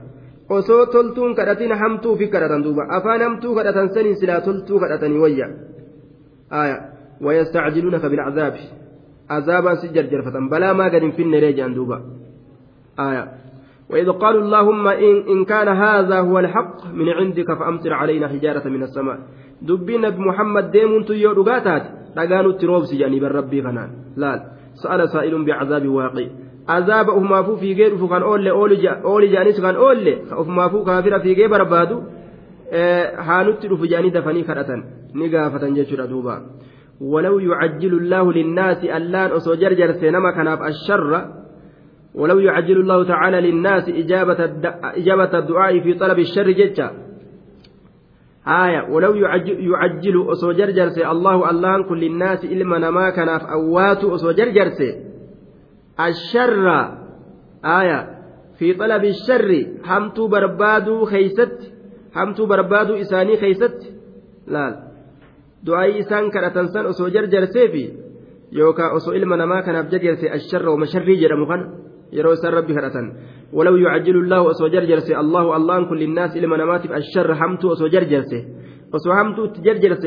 [0.91, 5.47] toltuun kadhatin hamtuu fi kadhatan duuba afaan hamtuu kadhatan saniin silaa toltuu kadhatanii wayya
[6.49, 6.77] aya
[7.23, 8.59] wayastacjiluunaka bilcazaabi
[9.35, 12.01] azaabaan si jarjarfatan balaa maa gad hin finneree jedhan duuba
[12.97, 13.23] aya
[13.91, 18.83] وإذ قالوا اللهم إن, إن كان هذا هو الحق من عندك فأمطر علينا حجارة من
[18.83, 19.19] السماء
[19.61, 21.43] دبين محمد ديمون تيو
[22.15, 24.39] dhagaa nutti roobsi jedhanii bar rabbii kanaan laal
[24.83, 26.25] sa'ala saa'ilun bicazaabi waaqi
[26.77, 32.01] azaaba ufumaafuu fiigee dhufu kan oolle ooli jedhanis kan oolle ufumaafuu kaafira fiigee barbaadu
[33.27, 34.83] haa nutti dhufu jedhanii dafanii kadhatan
[35.13, 36.41] ni gaafatan jechuudha
[37.01, 41.13] ولو يعجل الله للناس ألان أسو جرجر سينما كناف الشر
[42.15, 46.91] ولو يعجل الله تعالى للناس إجابة, الدعاء في طلب الشر جتا
[48.47, 54.31] آية ولو يعجل, أسو جرجر سي الله ألان كل الناس إلما نما كناف أوات أسو
[54.31, 54.89] جرجر سي.
[55.99, 56.67] الشر.
[57.65, 57.99] آية
[58.57, 61.73] في طلب الشر همتو بربادو خيست
[62.15, 63.93] همتو بربادو إساني خيست.
[64.47, 64.91] لا
[66.33, 67.93] kadhatan san osoo jarjarseefi
[68.51, 71.65] yookaan osoo ilma namaa kanaaf jarjarse asharra wama sharrii jedhamu kana
[72.11, 73.07] isaan rabbi kadhatan
[73.53, 78.31] ولو يعجل الله أسو جرجرس الله الله كل الناس إلما نماتف الشر حمتو أسو جرجرس
[78.95, 80.05] أسو حمتو تجرجرس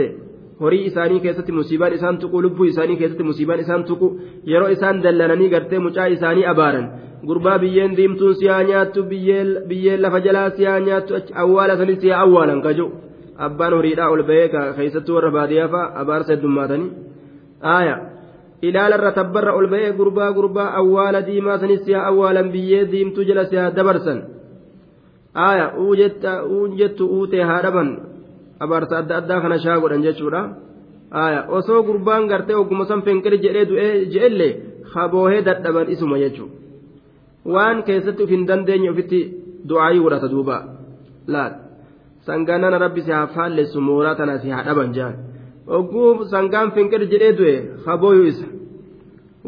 [0.61, 4.07] horii isaanii keessatti musiibaan isaan tuqu lubbuu isaanii keessatti musiibaan isaan tuqu
[4.51, 6.87] yeroo isaan dallananii gartee mucaa isaanii abaaran
[7.27, 9.03] gurbaa biyyeen diimtuun siyaa nyaattu
[9.71, 12.87] biyyeen lafa jalaa siyaa nyaattu awwaala sanis siyaa awwaalan kaju
[13.47, 14.49] abbaan horiidhaa ol bahee
[14.79, 16.91] keessattuu warra baadiyyaa fa'a abaarsa heddummaatanii
[17.75, 17.97] aaya
[18.69, 23.71] ilaalarra tabbarra ol bahee gurbaa gurbaa awwaala diimaa sanis siyaa awwaalan biyyee diimtuu jala siyaa
[23.79, 24.21] dabarsan
[25.47, 27.91] aaya uun jettu uutee haa dhaban
[28.67, 30.43] abaarsa adda addaa kana shaa godhan jechuudha
[31.23, 34.53] aaya osoo gurbaan gartee ogguma san fenqiri jedhee du'ee je'ellee
[34.95, 36.55] haboohee dadhaban isuma jechuudha
[37.55, 39.21] waan keessatti uf hin dandeenye ofitti
[39.69, 40.57] du'aayii godhata duuba
[41.35, 41.53] laal.
[42.27, 45.15] sangaanana rabbi si faallessu mooraa tana si dhaban jaan
[45.67, 47.55] ogguu sangaan finqir jedhee du'e
[47.87, 48.47] habooyu isa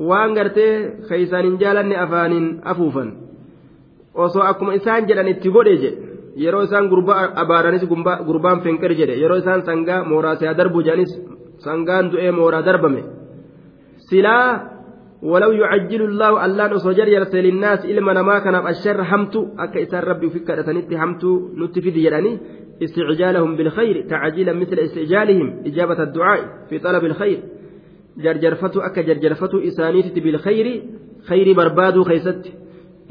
[0.09, 0.73] waan gartee
[1.09, 3.09] keeysaan hin jaalanne afaaniin afuufan
[4.25, 5.99] osoo akkuma isaan jedhan itti godhe jedhe
[6.45, 7.85] yeroo isaan gurbaa abaaranis
[8.29, 11.13] gurbaan finqir jedhe yeroo isaan sangaa mooraa si haa darbu jedhanis
[11.67, 13.03] sangaan du'ee mooraa darbame
[14.09, 14.49] silaa
[15.23, 19.47] ولو يعجل الله ألان أصجر يرسل للناس إلما نما كان الشر حمتو.
[19.59, 22.39] أكا إسان ربي فيك أتنتي حمتو نتفيد يراني
[22.83, 25.63] استعجالهم بالخير تعجيلا مثل استعجالهم.
[25.67, 27.39] إجابة الدعاء في طلب الخير.
[28.19, 30.83] جرجرفة أكا جرجرفة إسانيت بالخير.
[31.29, 32.53] خير برباد خيست.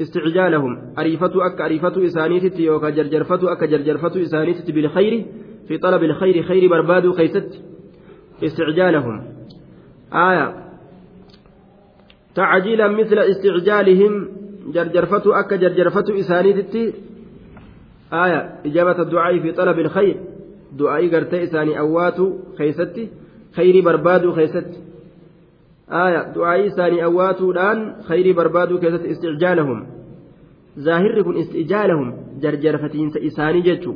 [0.00, 0.94] استعجالهم.
[0.98, 5.24] أريفة أكا أريفة إسانيت يوكا جرجرفة أكا جرجرفة إسانيت بالخير.
[5.68, 7.62] في طلب الخير خير برباد خيست.
[8.44, 9.24] استعجالهم.
[10.12, 10.65] آية.
[12.36, 14.28] تعجيلا مثل استعجالهم
[14.74, 16.76] جرجرفة أكا جرجرفة إسانيت
[18.12, 20.16] آية إجابة الدعاء في طلب الخير.
[20.72, 23.08] دعاء قرتي إساني أواتو خيستي
[23.56, 24.78] خيري بربادو خيستي.
[25.90, 29.86] آية دعاء إساني أواتو الآن خيري بربادو كيست استعجالهم.
[30.78, 33.94] ظاهر كن استعجالهم جرجر فتينس إساني جتشو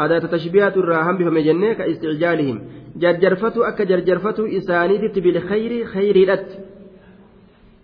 [0.00, 2.60] أداة تشبيهات الراهم بهم جنة كاستعجالهم
[2.96, 6.48] جرجرفتو أك جرجرفتو إساني بالخير خير لت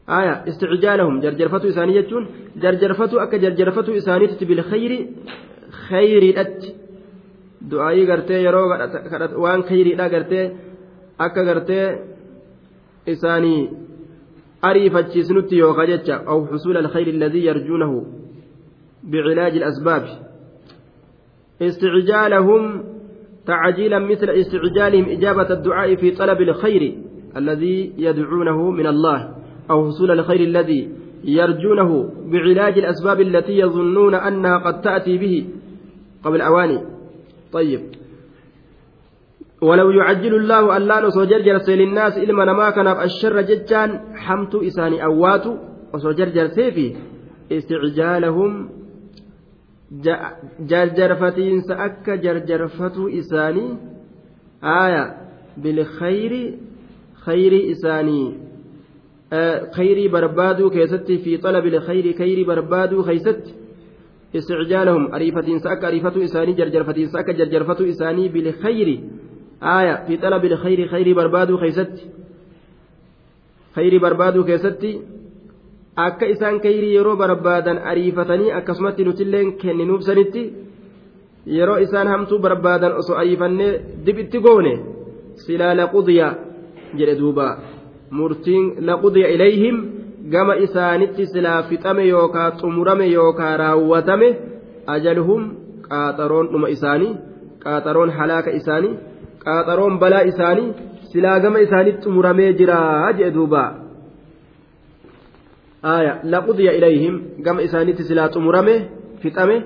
[0.08, 5.08] آية استعجالهم جرجرفتو إساني جتشون جرجرفتو أكا جرجرفتو إساني بالخير
[5.88, 6.64] خير الأت
[7.62, 8.64] دعائي قرتي يرو
[9.36, 10.52] وان خير لا قرتي
[11.20, 11.98] أكا قرتي
[13.08, 13.70] إساني
[14.64, 16.14] أريفتشيسنتي يوكا جتشا.
[16.14, 18.06] أو حصول الخير الذي يرجونه
[19.04, 20.04] بعلاج الأسباب.
[21.62, 22.84] استعجالهم
[23.46, 26.98] تعجيلا مثل استعجالهم إجابة الدعاء في طلب الخير
[27.36, 29.37] الذي يدعونه من الله.
[29.70, 30.88] أو حصول الخير الذي
[31.24, 35.46] يرجونه بعلاج الأسباب التي يظنون أنها قد تأتي به
[36.24, 36.80] قبل أواني.
[37.52, 37.80] طيب.
[39.62, 45.44] ولو يعجل الله ألا نصوجر جرس للناس إلما ما كان الشر ججان حمت إساني أوات
[45.94, 46.96] وصوجر جرسيفي
[47.52, 48.70] استعجالهم
[50.60, 53.76] جرجرفتين سأك جرجرفة إساني.
[54.64, 55.16] آية.
[55.56, 56.58] بالخير
[57.24, 58.47] خير إساني.
[59.76, 63.42] خيري بربادو كيستي في طلب الخير خيري بربادو خيست
[64.36, 68.88] استعجالهم أريفتين ساك أريفتو إساني جرجرفتين ساك جرجرفتو إساني بالخير
[69.62, 71.92] آية في طلب الخير خيري بربادو خيست
[73.76, 74.92] خيري بربادو كيستي
[76.08, 80.42] akka isaan kayrii yeroo barbaadan ariifatanii akkasumatti nutilleen kenninuuf sanitti
[81.56, 83.72] yeroo isaan hamtuu barbaadan osoo ariifannee
[84.06, 84.74] dibitti goone
[85.44, 86.28] silaa laqudiya
[86.98, 87.52] jedhe duubaa
[88.10, 89.76] murtiin laqudiya ilayhim
[90.32, 94.28] gama isaanitti silaa fixame yookaa xumurame yookaa raawwatame
[94.94, 95.42] ajaluhum
[95.88, 97.12] qaaxaroon dhuma isaanii
[97.64, 98.94] qaaxaroon halaaka isaanii
[99.44, 100.74] qaaxaroon balaa isaanii
[101.12, 103.62] silaa gama isaanitti xumuramee jiraa jee duuba.
[105.82, 108.74] Aya laqudiya ilayhim gama isaanitti silaa xumurame
[109.22, 109.56] fixame.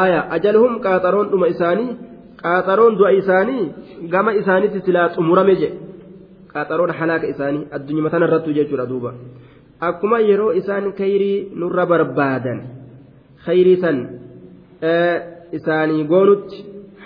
[0.00, 1.90] Aya ajaluhum qaaxaroon dhuma isaanii
[2.42, 3.64] qaaxaroon du'a isaanii
[4.14, 5.87] gama isaanitti silaa xumurame jedhe
[6.52, 9.10] qaaxaroon halaaka isaanii addunyaa tana irrattu jechuudha duuba.
[9.88, 12.58] Akkuma yeroo isaan kayrii nurra barbaadan
[13.46, 13.96] kayrii san
[15.58, 16.56] isaanii goonutti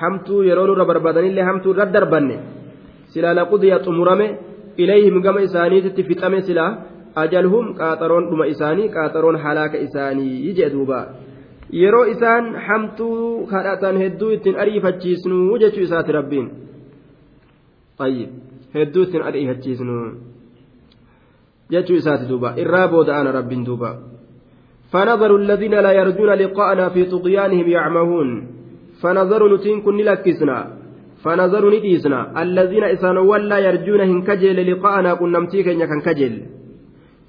[0.01, 2.37] hamtuu yeroo nurra barbaadanillee hamtuu irra darbanne
[3.13, 4.27] silaa laqudiya xumurame
[4.83, 6.71] ilayhim gama isaaniititti fixame silaa
[7.25, 11.01] ajalhum qaaxaroon dhuma isaanii qaaxaroon halaaka isaanii jedhe duuba.
[11.83, 16.49] Yeroo isaan hamtuu kadhatan hedduu ittiin ariifachiisnu jechuu isaati rabbiin
[18.75, 19.97] hedduu ittiin ariifachiisnu
[21.73, 22.55] jechuu isaati duuba.
[22.57, 23.91] Irraa booda ana rabbiin duuba.
[24.93, 28.29] فنظر الذين لا يرجون لقاءنا في طغيانهم يعمهون
[29.01, 30.59] فنظر نتين كن لكسنا
[31.25, 36.35] فنظر نديسنا الذين إسانوا ولا يرجون هنكجل لقاءنا كن نمتيك كن كجل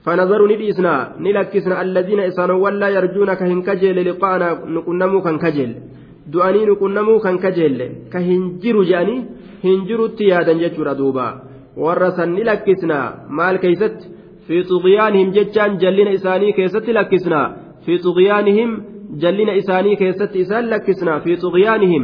[0.06, 0.94] فنظر نديسنا
[1.26, 5.72] نلكسنا الذين إسانوا ولا يرجون كهنكجل لقاءنا نكنمو كن كجل
[6.34, 8.08] du'anii nuqunnamuu kan kajeelle.
[8.12, 9.26] Ka hin jiru je'anii
[9.64, 11.28] hin jirutti yaadan jechuudha duuba
[11.84, 13.06] warra san ni lakkisnaa
[13.40, 14.12] maal keeysatti
[14.48, 17.46] fi xuqyaanihim jechaan jallina isaanii keessatti lakkisnaa
[17.86, 18.72] fi xuqyaanihim
[19.24, 22.04] jallina isaanii keessatti isaan lakkisnaa fi xuqyaanihim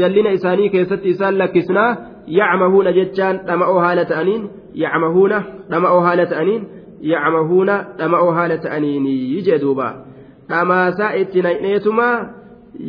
[0.00, 1.90] jallina isaanii keessatti isaan lakkisnaa
[2.38, 4.48] yacmahuuna jechaan dhama'oo haala ta'aniin
[4.84, 6.66] yacmahuuna dhama'oo haala ta'aniin
[7.12, 9.60] yacmahuuna dhama'oo haala ta'aniinii jee
[10.48, 12.16] dhamaasaa itti nayneetumaa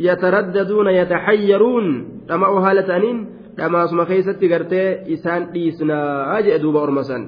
[0.06, 1.86] yataraddaduuna yataxayyaruun
[2.28, 3.18] dhama'oo haala ta'aniin
[3.58, 7.24] dhamaasuma keessatti gartee isaan dhiisnaa jee duuba ormasan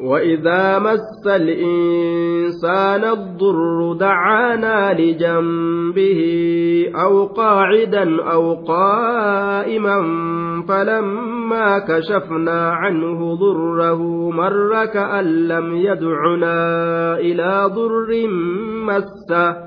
[0.00, 6.20] وإذا مس الإنسان الضر دعانا لجنبه
[6.94, 9.96] أو قاعدا أو قائما
[10.68, 16.58] فلما كشفنا عنه ضره مر كأن لم يدعنا
[17.18, 18.28] إلى ضر
[18.84, 19.65] مسه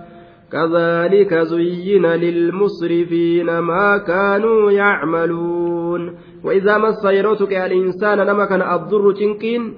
[0.51, 6.01] كذلك زين للمسرفين ما كانوا يعملون.
[6.43, 9.73] وإذا مس يروتك الإنسان نما كان الضر تنكين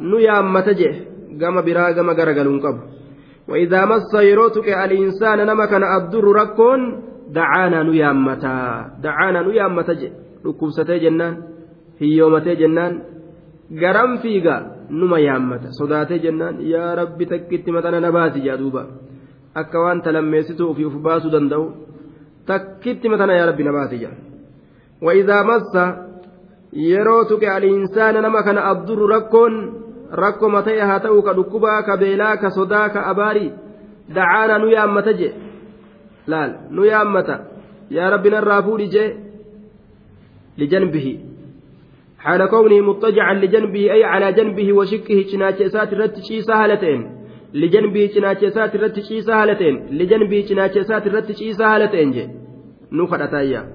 [0.00, 1.06] nu yaammata jee
[1.38, 2.80] gama biraa gama garagaluun qabu
[3.50, 6.80] وإذا مس يروتك الإنسان نما كان الضر ركون
[7.34, 9.94] دعانا نيامتا دعانا نيامتا
[10.46, 11.34] ركوبستي جنان
[11.98, 12.92] هيومتي جنان
[13.82, 14.54] garam fiiga
[14.90, 18.82] numa yaammata sodaatee jennaan yaa rabbi takkitti matana na baasi jaaduuba
[19.60, 21.66] akka waan talammeessituu ofii uf baasuu danda'u
[22.50, 24.16] takkitti matana yaa rabbi na baasi jaa
[25.02, 25.74] وإذا مس
[26.72, 29.54] yeroo tuqe aliinsaana nama kana abdurru rakkoon
[30.22, 33.50] rakkoma ta'e haa ta'u ka dhukkubaa ka beelaa ka sodaa ka abaarii
[34.14, 35.28] dacaana nu yaammata je
[36.26, 37.34] laal nu yaammata
[37.96, 39.08] yaa rabbi narraa fuudhi jee
[40.60, 41.12] lijanbihi
[42.20, 46.78] حال كونه مضطجعا لجنبه أي على جنبه وشكه جناش إسات الرت شيسا
[47.54, 49.46] لجنبه جناش إسات الرت شيسا
[49.90, 52.40] لجنبه جناش إسات الرت شيسا هالتين
[52.92, 53.66] نخل أتايا.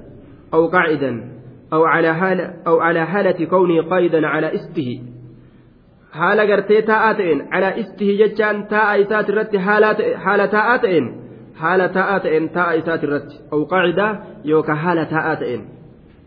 [0.54, 1.32] أو قاعدا.
[1.74, 5.02] أو على حالة أو على حالة كونه قائدا على إسته.
[6.12, 11.22] حالة قرتي تاءتين على إسته جتان تاء إسات الرت حالة تاءتين
[11.56, 13.66] حالة تاءتين تاء إسات الرت أو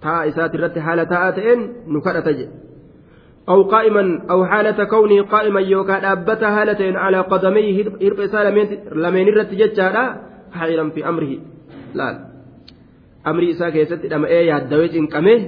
[0.04, 1.60] ta'a isaati irratti haala ta'a ta'een
[1.92, 2.54] nu kadhata jedhe
[3.52, 7.72] aw qaa'iman aw haalata kawnii qaa'iman yookaan dhaabbata haala ta'een alaa qadamayhi
[8.04, 8.44] hirqa isaa
[9.04, 10.04] lameen irratti jechaadha
[10.58, 11.36] haa'iran fi amrihi.
[11.98, 12.16] Laal.
[13.30, 15.38] Amrii isaa keessatti dhama'ee yaaddawee cinqamee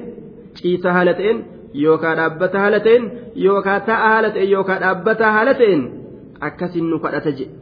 [0.59, 1.38] ciisa haala ta'een
[1.84, 3.05] yookaan dhaabbata haala ta'een
[3.46, 5.82] yookaan ta'a haala ta'een yookaan dhaabbata haala ta'een
[6.48, 7.55] akkasin nu kadhata jedhe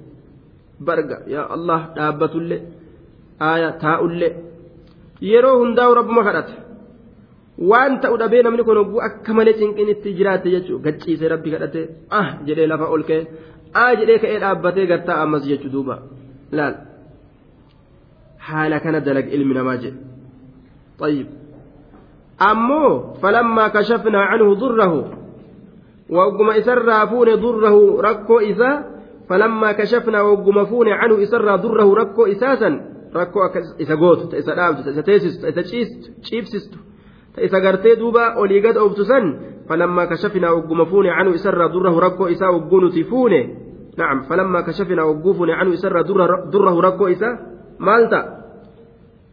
[0.87, 2.61] barga yaa allah dhaabbatullee.
[3.51, 4.33] Aaya taa'ullee.
[5.33, 6.68] Yeroo hundaa'u rabbuma kadhata.
[7.59, 11.81] Waan ta'u dhabee namni kun hogguu akka malee cinqinitti jiraate jechuudha gacciisee rabbi kadhate
[12.11, 13.23] ah jedhee lafa ol ka'e
[13.75, 15.95] ah jedhee ka'ee dhaabbatee gartaa ammas jechuu duuba
[16.53, 16.75] laal.
[18.47, 19.99] haala kana dalag ilmi namaa jedhe
[20.99, 21.27] طيب
[22.51, 24.95] أمو فلما كشفنا عنه ضره
[26.11, 28.73] وقم إسر فون ضره ركو إذا
[29.29, 31.47] فلما كشفنا وقم فون عنه إسر
[37.47, 38.25] ضره ركو إساسا ركو إسا قوت إسا دابت إسا تيسست إسا تشيبسست إسا قرتي دوبا
[38.37, 43.33] أولي قد أبتسن فلما كشفنا وقم فون عنه إسر ضره ركو إسا وقون تفون
[43.99, 47.39] نعم فلما كشفنا وقفون عنه إسر ضره ركو إسا
[47.79, 48.39] مالتا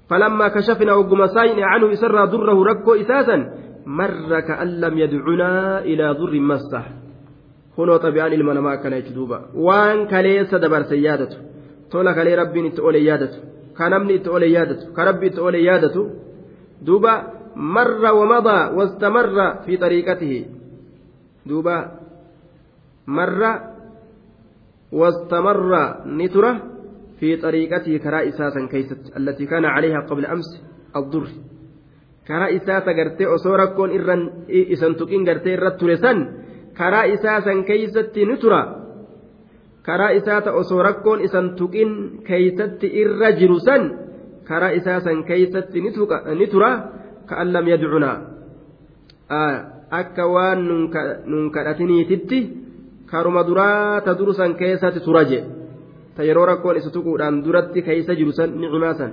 [0.10, 3.51] فلما كشفنا وقم ساين عنه إسر ضره ركو إساسا
[3.86, 6.84] مر كأن لم يدعنا إلى ضر مسه
[7.78, 11.38] هنا طبيعان المنما كان يجدوبا وان كليس دبر سيادته
[11.91, 13.39] تولا كلي ربي تقول يادته
[13.78, 16.10] كنمني تقول يادته كربي تقول يادته
[16.82, 17.24] دوبا
[17.56, 20.45] مر ومضى واستمر في طريقته.
[21.45, 21.91] دوبا.
[23.08, 23.60] مر
[24.91, 25.72] واستمر
[26.08, 26.53] نتره
[27.20, 28.30] في طريقته كرا
[28.68, 30.49] كيست التي كان عليها قبل أمس
[30.95, 31.28] الضر.
[32.28, 36.18] كرا إساسا قرتي أصورا إرن إسان تقين قرتي إرت تلسان
[36.78, 38.18] كرا إساسا كيست
[41.03, 41.89] كون إسان تقين
[42.28, 43.78] كيست إرجرسا
[44.47, 46.38] كرا إساسا كيست نترى كأن
[47.32, 48.11] لم يدعنا
[49.32, 50.65] آه akka waan
[51.30, 52.39] nun kadhatiniititti
[53.05, 55.39] karuma duraa ta durusan keessatti tura je
[56.15, 59.11] ta yeroo rakkoon isa tuquudhaan duratti keeysa jiru san nicimaa san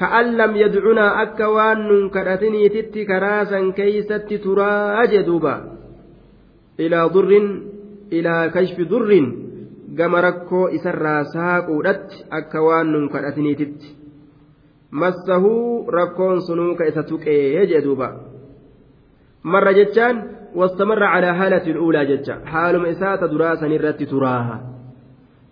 [0.00, 5.54] ka'an lam yadcunaa akka waan nun kadhatiniititti karaa san keeysatti turaa je duuba
[6.78, 7.46] ilaa durrin
[8.10, 9.26] ilaa kashfi durrin
[9.98, 13.86] gama rakkoo isarraa saaquudhatti akka waan nun kadhatiniititti
[15.02, 18.08] massahuu rakkoon sunuu ka isa tuqee jee duuba
[19.52, 20.22] marra jechaan
[20.60, 24.56] wastamarra calaa haalati ulaa jecha haaluma isaa ta duraa sanirratti turaaha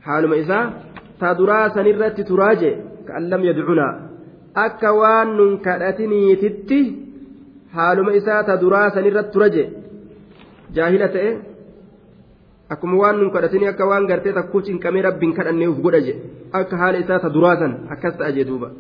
[0.07, 0.64] haaluma isaa
[1.20, 2.70] ta duraa sanirratti turaa je
[3.07, 3.93] ka'an lam yadcunaa
[4.64, 6.80] akka waan nun kadhatiniititti
[7.78, 9.64] haaluma isaa ta duraa sanirratti tura je
[10.78, 11.32] jaahila ta'e
[12.76, 16.14] akkuma waan nun kadhatinii akka waan gartee takkuu cinqamee rabbiin kadhannee uf godha je
[16.61, 18.70] akka haala isaa ta duraa san akkas ta'a je duuba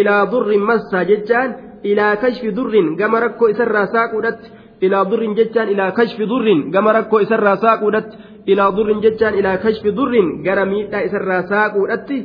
[0.00, 4.50] ilaa durrin massaa jechaan ilaa kashfi durrin gama rakkoo isarraa saaquudhatti
[4.80, 9.96] ilaa durrin jechaan ilaa kashfi durrin gama rakkoo isarraa saaquudhatti ilaa durrin jechaan ilaa kashfi
[9.96, 12.18] durrin gara miidhaa isarraa saaquudhatti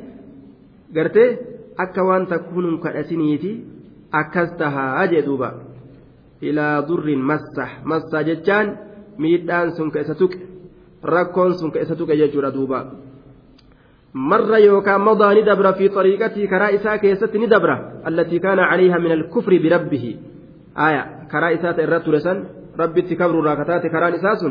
[0.93, 1.29] gartee
[1.77, 3.51] akka waan takkuun kadhatiniiti.
[4.11, 5.53] Akkas tahaa jee duuba.
[6.41, 8.67] Ilaa durrin massa massaa jechaan
[9.17, 10.37] miidhaan sun ka isa tuqe.
[11.03, 12.79] Rakkoon sun ka isa tuqe jechuudha duuba.
[14.13, 17.71] مر يوكا مضى ندبر في طريقته كرا إساء كيست ندبر
[18.07, 20.15] التي كان عليها من الكفر بربه
[20.77, 22.43] آية كرا إساء الرت لسن
[22.79, 24.41] ربي تكبر راكتات كرا إساس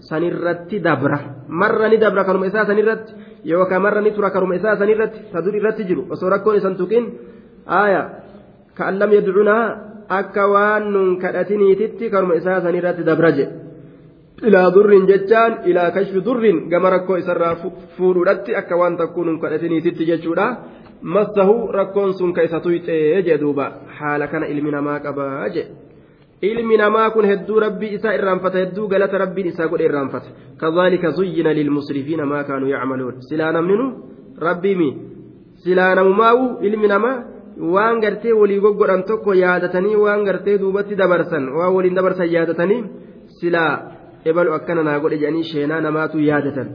[0.00, 1.12] سنرت دبر
[1.48, 3.04] مر ندبر كرم إساء سنرت
[3.44, 7.04] يوكا مر نترى كرم إساء سنرت تدور الرت جرو وصوركون سنتكين
[7.68, 8.02] آية
[8.76, 9.56] كأن لم يدعونا
[10.10, 13.63] أكوان كأتني تتي كرم إساء سنرت دبرجه
[14.42, 17.54] ilaa durrin jechaan ilaa kashfi durrin gama rakkoo isarraa
[17.96, 20.46] fuudhuudhatti akka waan takkuun hin kadhatiniititti jechuudha
[21.02, 23.66] massahu rakkoon sun ka isa tuyxee jee duuba
[23.98, 25.66] haala kana ilmi namaa qabaa jee
[26.50, 30.28] ilmi namaa kun hedduu rabbii isaa irraanfata hedduu galata rabbiin isaa godhe irraanfata
[30.62, 33.86] kazaalika zuyyina lilmusrifiina maa kaanuu yacmaluun silaa namninu
[34.48, 34.90] rabbiimi
[35.64, 37.16] silaa namumaawu ilmi namaa
[37.74, 42.84] waan gartee walii goggodhan tokko yaadatanii waan gartee duubatti dabarsan waan waliin dabarsan yaadatanii
[43.40, 43.93] silaa
[44.30, 46.68] ebalu akkana naa godhe jedhanii sheenaa namaatu yaadatan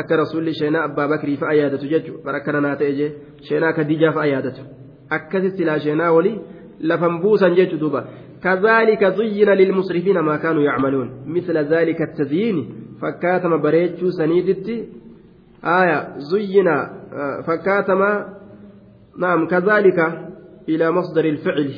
[0.00, 3.10] akka rasuulli sheenaa abbaa bakrii fa'a yaadatu jechuudha bara akkana naa ta'e jee
[3.48, 4.68] sheenaa kadijaa fa'a yaadatu
[5.18, 6.36] akkasi silaa sheenaa walii
[6.92, 8.06] lafan buusan jechuudha duuba
[8.42, 12.68] كذلك زين للمسرفين ما كانوا يعملون مثل ذلك التزيين
[13.02, 14.88] فكاتم بريتشو سنيدتي
[15.64, 16.68] آية زين
[17.46, 18.00] فكاتم
[19.18, 19.98] نعم كذلك
[20.68, 21.70] إلى مصدر الفعل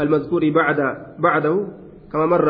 [0.00, 0.76] المذكور بعد
[1.18, 1.66] بعده
[2.12, 2.48] كما مر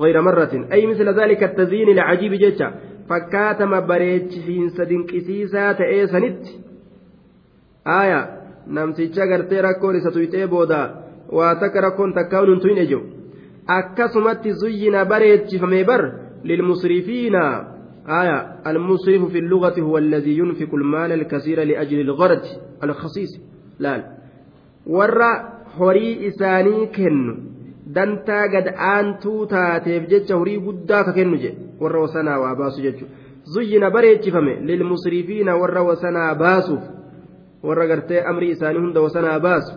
[0.00, 0.68] غير مرة.
[0.72, 2.74] أي مثل ذلك التزيين العجيب جتا
[3.08, 6.46] فكاتم بريتش في سدين كسيسا تأيسنت
[7.86, 8.38] آية.
[8.68, 10.80] namticha gartee rakkoon isa tuyxee booda
[11.32, 13.02] waa takka rakkoon takkaa'uun hin tuyne jiru
[13.66, 16.02] akkasumatti zuyyina bareechifame bar
[16.44, 17.44] lilmusrifiina
[18.08, 18.38] آية.
[18.66, 22.42] المسرف في اللغة هو الذي ينفق المال الكثير لأجل الغرض
[22.84, 23.40] الخصيص.
[23.78, 24.04] لا.
[24.86, 25.32] ورا
[25.76, 27.36] هوري إساني كنو
[27.94, 33.14] dantaa gad aantuu taateef jecha horii guddaa ka kennu je warra wasanaa waa baasu jechuudha
[33.54, 36.84] zuyyina bareechifame lilmusrifiina warra wasanaa baasuuf
[37.62, 39.72] warra gartee amrii isaanii hunda wasanaa baasu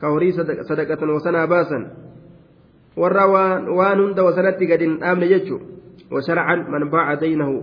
[0.00, 0.32] ka horii
[0.68, 1.84] sadaqatan wasanaa baasan
[2.96, 3.26] warra
[3.78, 5.66] waan hunda wasanatti gad hin dhaabne jechuudha
[6.10, 7.62] washarcan man baaca daynahu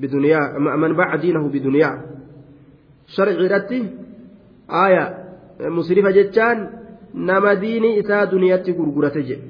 [0.00, 1.96] biduniyaa man baaca diinahu biduniyaa
[3.16, 3.78] sharciidhatti
[4.68, 5.04] aaya
[5.70, 6.58] musrifa jechaan
[7.14, 9.42] nama diinii isaa duniyaatti gurgurate jedhe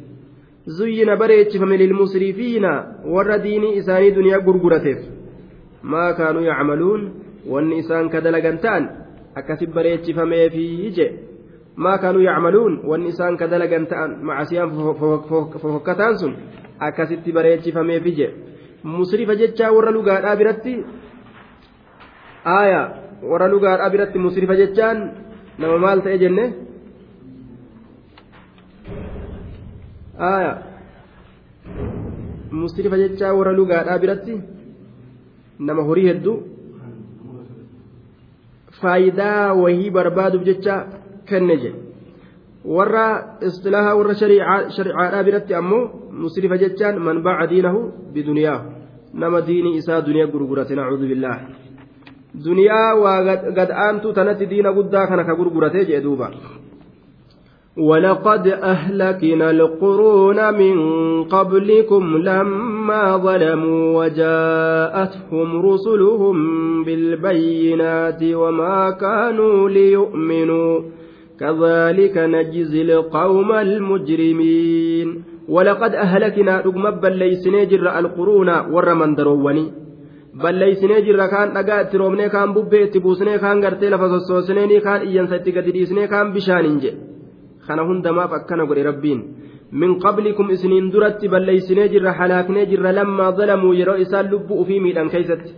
[0.78, 2.72] zuyyina bareechifame lilmusrifiina
[3.14, 4.98] warra diinii isaanii duniyaa gurgurateef.
[5.82, 7.02] Maa kaanuu yacmaluun
[7.52, 8.84] wanni isaan ka dalagan ta'an
[9.34, 10.64] akkasi bareechifameefi
[10.96, 11.18] jedhe
[11.76, 14.70] maa kaanuu yacmaluun wanni isaan ka dalagan ta'an macasiyaan
[15.62, 16.34] fofokkataan sun
[16.88, 18.34] akkasitti bareechifameefi jedhe
[18.84, 20.74] musrifa jechaa warra lugaadhaa biratti
[22.56, 22.80] aaya
[23.30, 24.98] warra lugaadhaa biratti musrifa jechaan
[25.58, 26.44] nama maal ta'e jenne
[30.18, 30.52] aya.
[32.50, 34.34] Musrifa jechaa warra lugaadhaa biratti
[35.58, 36.36] nama horii hedduu.
[38.80, 40.76] Faayidaa wahii barbaaduuf jecha
[41.26, 41.80] kenne jedhe
[42.64, 45.82] warra istilaha warra sharicaadhaa biratti ammoo
[46.22, 47.80] musrifa jechaan man baaca diinahu
[48.14, 48.64] biduniyaahu
[49.14, 51.38] nama diinii isaa duniyaa gurgurate nacuudu billaah.
[52.44, 53.20] Duniyaa waa
[53.58, 56.30] gad aantuu tanatti diina guddaa kana ka gurguratee jee duuba
[57.78, 60.76] ولقد أهلكنا القرون من
[61.24, 66.36] قبلكم لما ظلموا وجاءتهم رسلهم
[66.84, 70.80] بالبينات وما كانوا ليؤمنوا.
[71.40, 75.24] كذلك نجزي القوم المجرمين.
[75.48, 79.72] ولقد أهلكنا رغم بل ليس نجر القرون ورمن دروني
[80.34, 84.42] بل ليس نجر كان نقات رومني كان ببيت بوسني كان غرتي لفظ
[84.84, 85.52] كان إيان ستي
[86.06, 86.64] كان بشان
[87.66, 89.20] kana hundamaaf akkana godhe rabbiin
[89.82, 95.08] min qablikum isiniin duratti balleeysinee jirra halaaknee jirra lammaa zalamuu yeroo isaan lubbuu ufii miidhan
[95.14, 95.50] keeysatti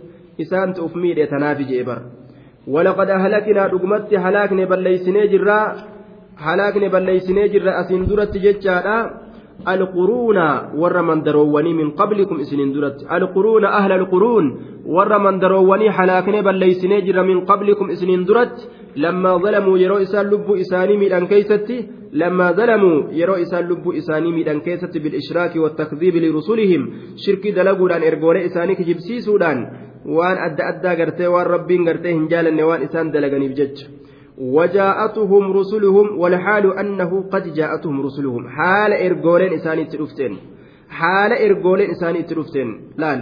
[0.43, 2.03] isaantu uf miidhe tanaafi jee bara
[2.75, 5.59] ولقد أهلكنا رقمت هلاكني بليسني جرا
[6.37, 8.97] هلاكني بليسني جرا أسين درت جتشارا
[9.73, 10.39] القرون
[10.81, 14.45] ور من درووني من قبلكم إسنين درت القرون أهل القرون
[14.95, 18.55] ور من درووني حلاكني بليسني جرا من قبلكم إسنين درت
[19.83, 21.77] يرو إسان لب إساني من كيستي
[22.13, 26.81] لما ظلموا يرو إسان لب إساني من كيستي بالإشراك والتكذيب لرسلهم
[27.23, 29.59] شرك دلقوا لأن إرقول إساني كجبسي سودان
[30.17, 33.87] waan adda addaa gartee waan rabbiin gartee hin jaalanne waan isaan dalaganiif jecha
[34.37, 38.47] وجاءتهم رسلهم والحال أنه قد جاءتهم رسلهم.
[38.47, 40.37] حال إرجولين إساني تلفتين
[40.89, 43.19] حال إرجولين إساني تلفتين لال.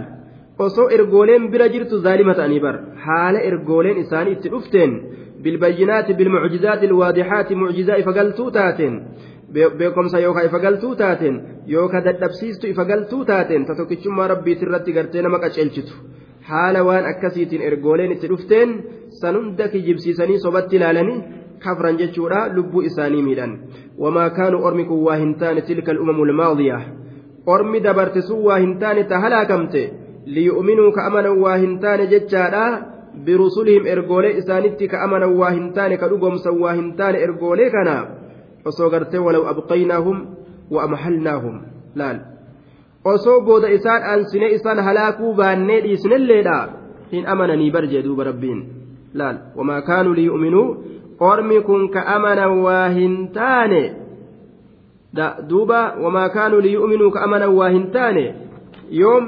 [0.58, 4.92] osoo ergooleen bira jirtu zaalima ta'anii bar haala ergooleen isaanii itti dhufteen
[5.42, 8.94] bilmucjizaati ilwaadixaati mucjizaa ifa galtuu taateen
[9.78, 11.40] beekomsa yookaan ifa galtuu taateen
[11.74, 15.94] yookaan dadhabsiistu ifa galtuu taateen ta tokkichummaa rabbiitirratti gartee nama qaceelchitu
[16.50, 18.76] haala waan akkasiitiin ergooleen itti dhufteen
[19.20, 21.22] san hunda kijibsiisanii sobatti ilaalanii
[21.64, 23.54] kafran jechuudha lubbuu isaanii miidhan
[23.98, 26.80] wamaa kaanuu ormi kun waa hin taane tilka al'umamu lmaadiya
[27.54, 29.82] ormi dabarte sun waa hin taane ta halaakamte
[30.36, 32.66] liyu'minuu ka amanan waa hin taane jechaadha
[33.24, 37.96] birusulihim ergoolee isaanitti ka amanan waa hin taane ka dhugomsan waa hin taane ergoolee kana
[38.64, 40.18] osoo gartee walaw abqaynaahum
[40.70, 41.54] wa amhalnaahum
[42.00, 42.18] laal
[43.12, 46.58] osoo booda isaan aansine isaan halaakuu baannee dhiisnelleedha
[47.12, 48.60] hin amananii bar jee duuba rabbiin
[49.14, 50.66] laal wamaa kaanuu liyu'minuu
[51.30, 53.82] ormi kun ka amanan waa hin taane
[55.48, 58.24] duuba wamaa kaanuu liyu'minuu ka amanan waa hin taane
[58.90, 59.24] yoom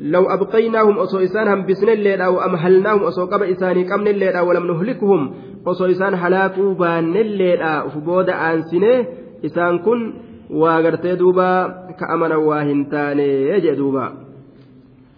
[0.00, 4.66] لو أبقيناهم أصو إسان هم بسن الليلة أو أمهلناهم أصو قبل إساني قمن الليلة ولم
[4.66, 5.34] نهلكهم
[5.66, 9.06] أصو إسان هلاكوا بان الليلة فبود آنسنة
[9.44, 10.12] إسان كن
[10.50, 11.52] وغرتي دوبا
[12.00, 14.12] كأمنا واهنتاني يجي دوبا.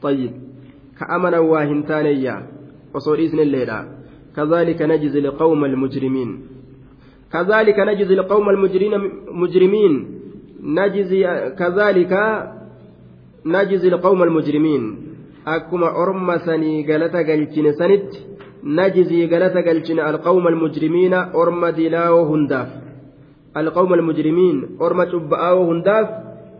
[0.03, 0.33] طيب
[1.01, 2.43] كأمنا واهنتاني يا
[2.97, 3.78] أصو إسن الليلة.
[4.37, 6.41] كذلك نجزي القوم المجرمين.
[7.33, 9.93] كذلك نجزي القوم المجرمين مجرمين.
[10.62, 11.22] نجزي
[11.59, 12.12] كذلك
[13.47, 14.82] نجزي القوم المجرمين.
[15.47, 18.11] أكما أرم سني قالت قلتين سنت
[18.64, 22.68] نجزي قالت قلتين القوم المجرمين أرم دلاو هنداف.
[23.57, 26.09] القوم المجرمين أرم تبآو هنداف.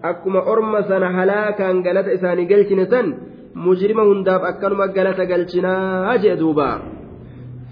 [0.05, 3.07] أكما أرم سن هلاكا قالت إساني قلتين سن
[3.55, 5.75] مجرم هنداف أكما قالت قلتنا
[6.15, 6.83] أجئ دوبا.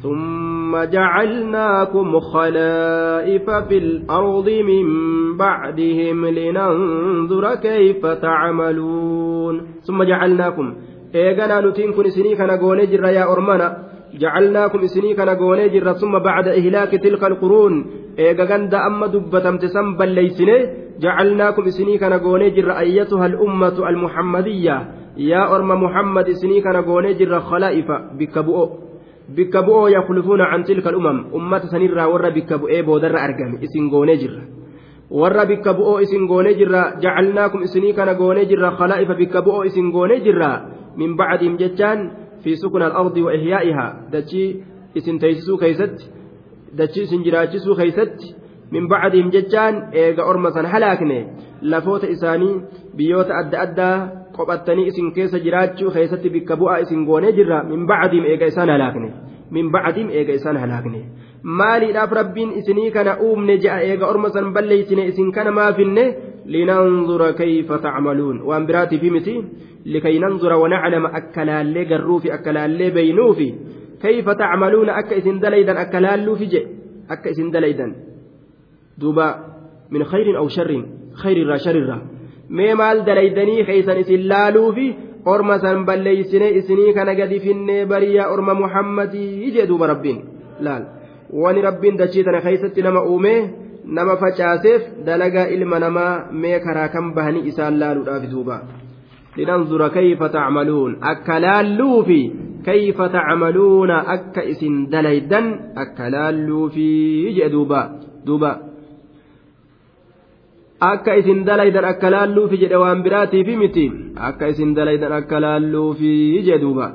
[0.03, 4.87] ثم جعلناكم خلائف في الأرض من
[5.37, 9.67] بعدهم لننظر كيف تعملون.
[9.83, 10.75] ثم جعلناكم
[11.15, 12.51] إيغانا نتين كن سني كان
[13.05, 13.77] يا أرمانا.
[14.15, 15.37] جعلناكم سني كان
[15.73, 17.87] جرا ثم بعد إهلاك تلك القرون.
[18.19, 20.57] إيغان دا أما دبتم تسم بليسني.
[21.01, 22.15] جعلناكم سني كان
[22.57, 24.77] جرا أيتها الأمة المحمدية.
[25.17, 26.85] يا أرم محمد سني كان
[27.19, 28.90] جرا خلائف بكبؤ.
[29.37, 34.17] Bikka bu'oo yakulufuuna can tilka al'umam ummata sanirraa warra bikka bu'ee boodarra argame isin goonee
[34.23, 34.43] jirra
[35.11, 39.91] warra bikka bu'oo isin goonee jirra jacalnaakum isinii kana goonee jirra khalaa'ifa bikka bu'oo isin
[39.95, 40.51] goonee jirra
[40.97, 41.99] min bacdihim jechaan
[42.43, 44.49] fi sukuna al-ardi wa ihyaa'ihaa dachii
[44.99, 46.05] isin teeysisuu keeysatti
[46.79, 48.35] dachii isin jiraachisuu keeysatti
[48.75, 51.19] min bacdihim jechaan eega orma san halaakne
[51.63, 52.55] lafoota isaanii
[52.97, 53.97] biyyoota adda addaa
[54.37, 59.11] qophattanii isin keessa jiraachuu keessatti bikka bu'aa isin goonee jirra min bacdiim eega isaan halaakne
[59.51, 61.01] min bacdiim eega isaan halaakne
[61.43, 66.05] maaliidhaaf rabbiin isinii kana uumne je'a eega orma san balleeysine isin kana maafinne
[66.55, 69.35] linanzura kayfa tacmaluun waan biraatiifi miti
[69.85, 73.49] likay nanzura wanaclama akka laallee garruufi akka laallee beynuufi
[74.03, 76.61] kayfa tacmaluuna akka isin dalaydan akka laalluufi je
[77.09, 77.93] akka isin dalaydan
[79.01, 79.27] duuba
[79.91, 80.85] min khayrin aw sharrin
[81.23, 82.01] khayrirraa sharirraa
[82.59, 84.87] mee maal dalaydanii keeysan isin laaluufi
[85.33, 90.21] orma san balleeysine isinii kana gadi finnee bariyaa orma muhammadii jee duuba rabbiin
[90.67, 90.85] laal
[91.45, 93.39] wani rabbiin dachii tana keeysatti nama uumee
[93.99, 96.13] nama facaaseef dalagaa ilma namaa
[96.45, 98.61] mee karaa kan bahanii isaan laaluudhaaf duuba
[99.37, 102.23] linanzura kayfa tacmaluun akka laalluufi
[102.65, 105.41] كيف تعملون أكا إسن دليدا
[105.77, 106.89] أكا لالو في
[107.33, 107.83] جدوبا
[108.27, 108.70] دوبا
[110.81, 113.87] akka isin dalaydan akka laalluufi jedhe waan biraatii fi miti
[114.29, 116.13] akka isin dalaydan akka laalluufi
[116.49, 116.89] jedhuuba.